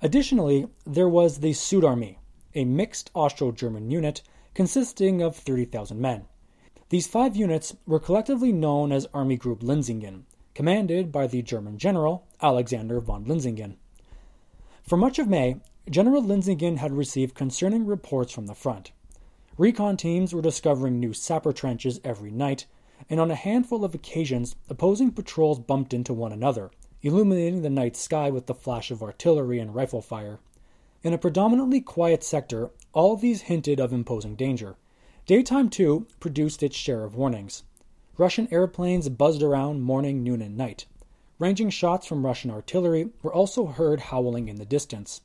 [0.02, 2.18] Additionally, there was the Sudarmee,
[2.54, 4.22] a mixed Austro German unit
[4.54, 6.26] consisting of 30,000 men.
[6.90, 10.24] These five units were collectively known as Army Group Linsingen,
[10.54, 13.76] commanded by the German general Alexander von Linsingen.
[14.84, 15.58] For much of May,
[15.90, 18.92] General Linsingen had received concerning reports from the front.
[19.58, 22.66] Recon teams were discovering new sapper trenches every night,
[23.10, 26.72] and on a handful of occasions, opposing patrols bumped into one another,
[27.06, 30.40] illuminating the night sky with the flash of artillery and rifle fire.
[31.04, 34.76] In a predominantly quiet sector, all these hinted of imposing danger.
[35.28, 37.62] Daytime, too, produced its share of warnings.
[38.18, 40.88] Russian airplanes buzzed around morning, noon, and night.
[41.38, 45.22] Ranging shots from Russian artillery were also heard howling in the distance.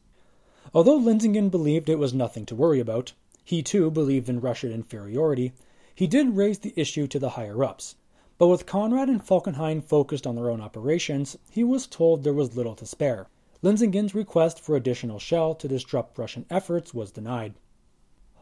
[0.75, 5.55] Although Linsingen believed it was nothing to worry about, he too believed in Russian inferiority,
[5.95, 7.95] he did raise the issue to the higher ups.
[8.41, 12.57] But with Conrad and Falkenhayn focused on their own operations, he was told there was
[12.57, 13.27] little to spare.
[13.61, 17.53] Linsingen's request for additional shell to disrupt Russian efforts was denied.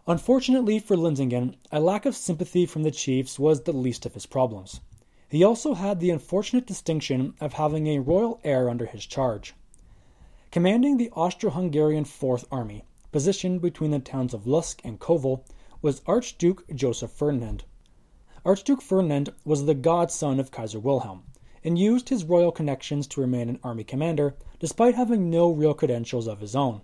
[0.06, 4.24] Unfortunately for Linsingen, a lack of sympathy from the chiefs was the least of his
[4.24, 4.80] problems.
[5.28, 9.52] He also had the unfortunate distinction of having a royal heir under his charge.
[10.52, 15.42] Commanding the Austro Hungarian Fourth Army, positioned between the towns of Lutsk and Kovel,
[15.82, 17.64] was Archduke Joseph Ferdinand.
[18.44, 21.24] Archduke Ferdinand was the godson of Kaiser Wilhelm,
[21.64, 26.28] and used his royal connections to remain an army commander despite having no real credentials
[26.28, 26.80] of his own.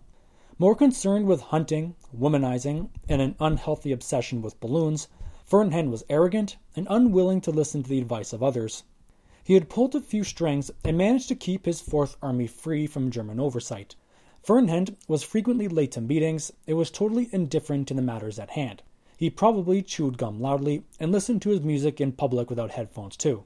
[0.59, 5.07] More concerned with hunting, womanizing, and an unhealthy obsession with balloons,
[5.45, 8.83] Ferdinand was arrogant and unwilling to listen to the advice of others.
[9.45, 13.13] He had pulled a few strings and managed to keep his Fourth Army free from
[13.13, 13.95] German oversight.
[14.43, 18.83] Ferdinand was frequently late to meetings and was totally indifferent to the matters at hand.
[19.25, 23.45] He probably chewed gum loudly and listened to his music in public without headphones, too.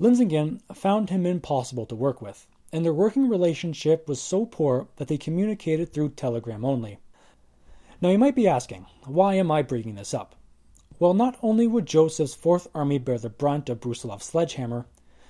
[0.00, 5.06] Linsingen found him impossible to work with, and their working relationship was so poor that
[5.06, 6.98] they communicated through telegram only.
[8.00, 10.34] Now you might be asking, why am I bringing this up?
[10.98, 14.86] Well, not only would Joseph's Fourth Army bear the brunt of Brusilov's sledgehammer,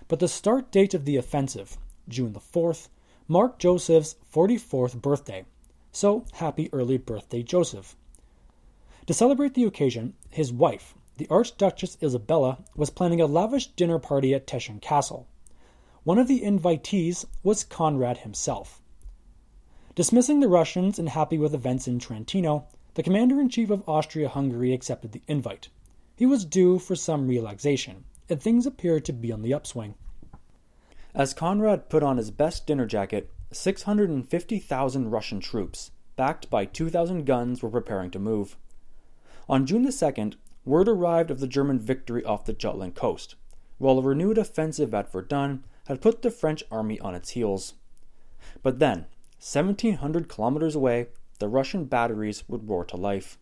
[0.09, 1.77] but the start date of the offensive,
[2.09, 2.89] June the 4th,
[3.29, 5.45] marked Joseph's 44th birthday.
[5.93, 7.97] So, happy early birthday, Joseph.
[9.11, 14.33] To celebrate the occasion, his wife, the Archduchess Isabella, was planning a lavish dinner party
[14.33, 15.27] at Teschen Castle.
[16.05, 18.81] One of the invitees was Conrad himself.
[19.97, 24.29] Dismissing the Russians and happy with events in Trentino, the commander in chief of Austria
[24.29, 25.71] Hungary accepted the invite.
[26.15, 29.97] He was due for some relaxation, and things appeared to be on the upswing.
[31.17, 37.61] As Conrad put on his best dinner jacket, 650,000 Russian troops, backed by 2,000 guns,
[37.61, 38.57] were preparing to move.
[39.51, 43.35] On June the 2nd, word arrived of the German victory off the Jutland coast,
[43.79, 47.75] while a renewed offensive at Verdun had put the French army on its heels.
[48.63, 49.07] But then,
[49.41, 51.09] 1700 kilometers away,
[51.41, 53.39] the Russian batteries would roar to life.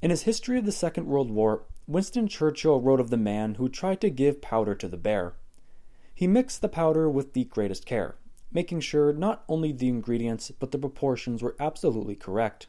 [0.00, 3.68] In his history of the Second World War, Winston Churchill wrote of the man who
[3.68, 5.34] tried to give powder to the bear.
[6.14, 8.14] He mixed the powder with the greatest care,
[8.50, 12.68] making sure not only the ingredients but the proportions were absolutely correct.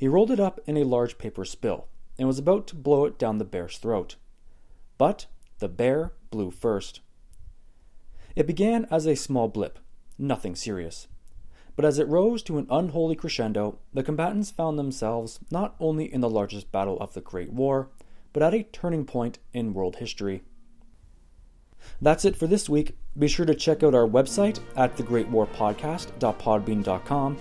[0.00, 1.86] He rolled it up in a large paper spill
[2.18, 4.16] and was about to blow it down the bear's throat.
[4.96, 5.26] But
[5.58, 7.00] the bear blew first.
[8.34, 9.78] It began as a small blip,
[10.16, 11.06] nothing serious.
[11.76, 16.22] But as it rose to an unholy crescendo, the combatants found themselves not only in
[16.22, 17.90] the largest battle of the Great War,
[18.32, 20.44] but at a turning point in world history.
[22.00, 22.96] That's it for this week.
[23.18, 27.36] Be sure to check out our website at thegreatwarpodcast.podbean.com.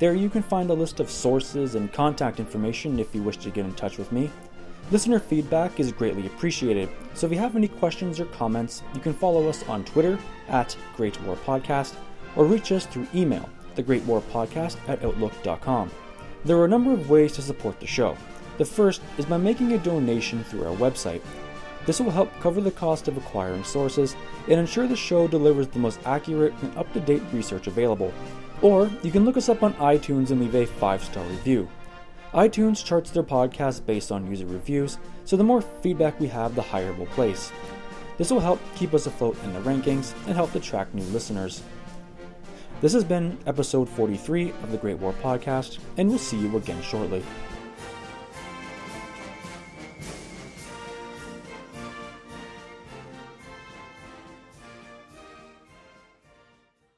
[0.00, 3.50] There you can find a list of sources and contact information if you wish to
[3.50, 4.30] get in touch with me.
[4.90, 9.14] Listener feedback is greatly appreciated, so if you have any questions or comments, you can
[9.14, 10.18] follow us on Twitter
[10.48, 11.94] at Great War Podcast
[12.36, 15.90] or reach us through email, thegreatwarpodcast at outlook.com.
[16.44, 18.16] There are a number of ways to support the show.
[18.58, 21.22] The first is by making a donation through our website.
[21.86, 24.16] This will help cover the cost of acquiring sources
[24.48, 28.12] and ensure the show delivers the most accurate and up to date research available.
[28.62, 31.68] Or you can look us up on iTunes and leave a 5 star review.
[32.32, 36.62] iTunes charts their podcasts based on user reviews, so the more feedback we have, the
[36.62, 37.52] higher we'll place.
[38.16, 41.62] This will help keep us afloat in the rankings and help attract new listeners.
[42.80, 46.82] This has been episode 43 of the Great War Podcast, and we'll see you again
[46.82, 47.22] shortly.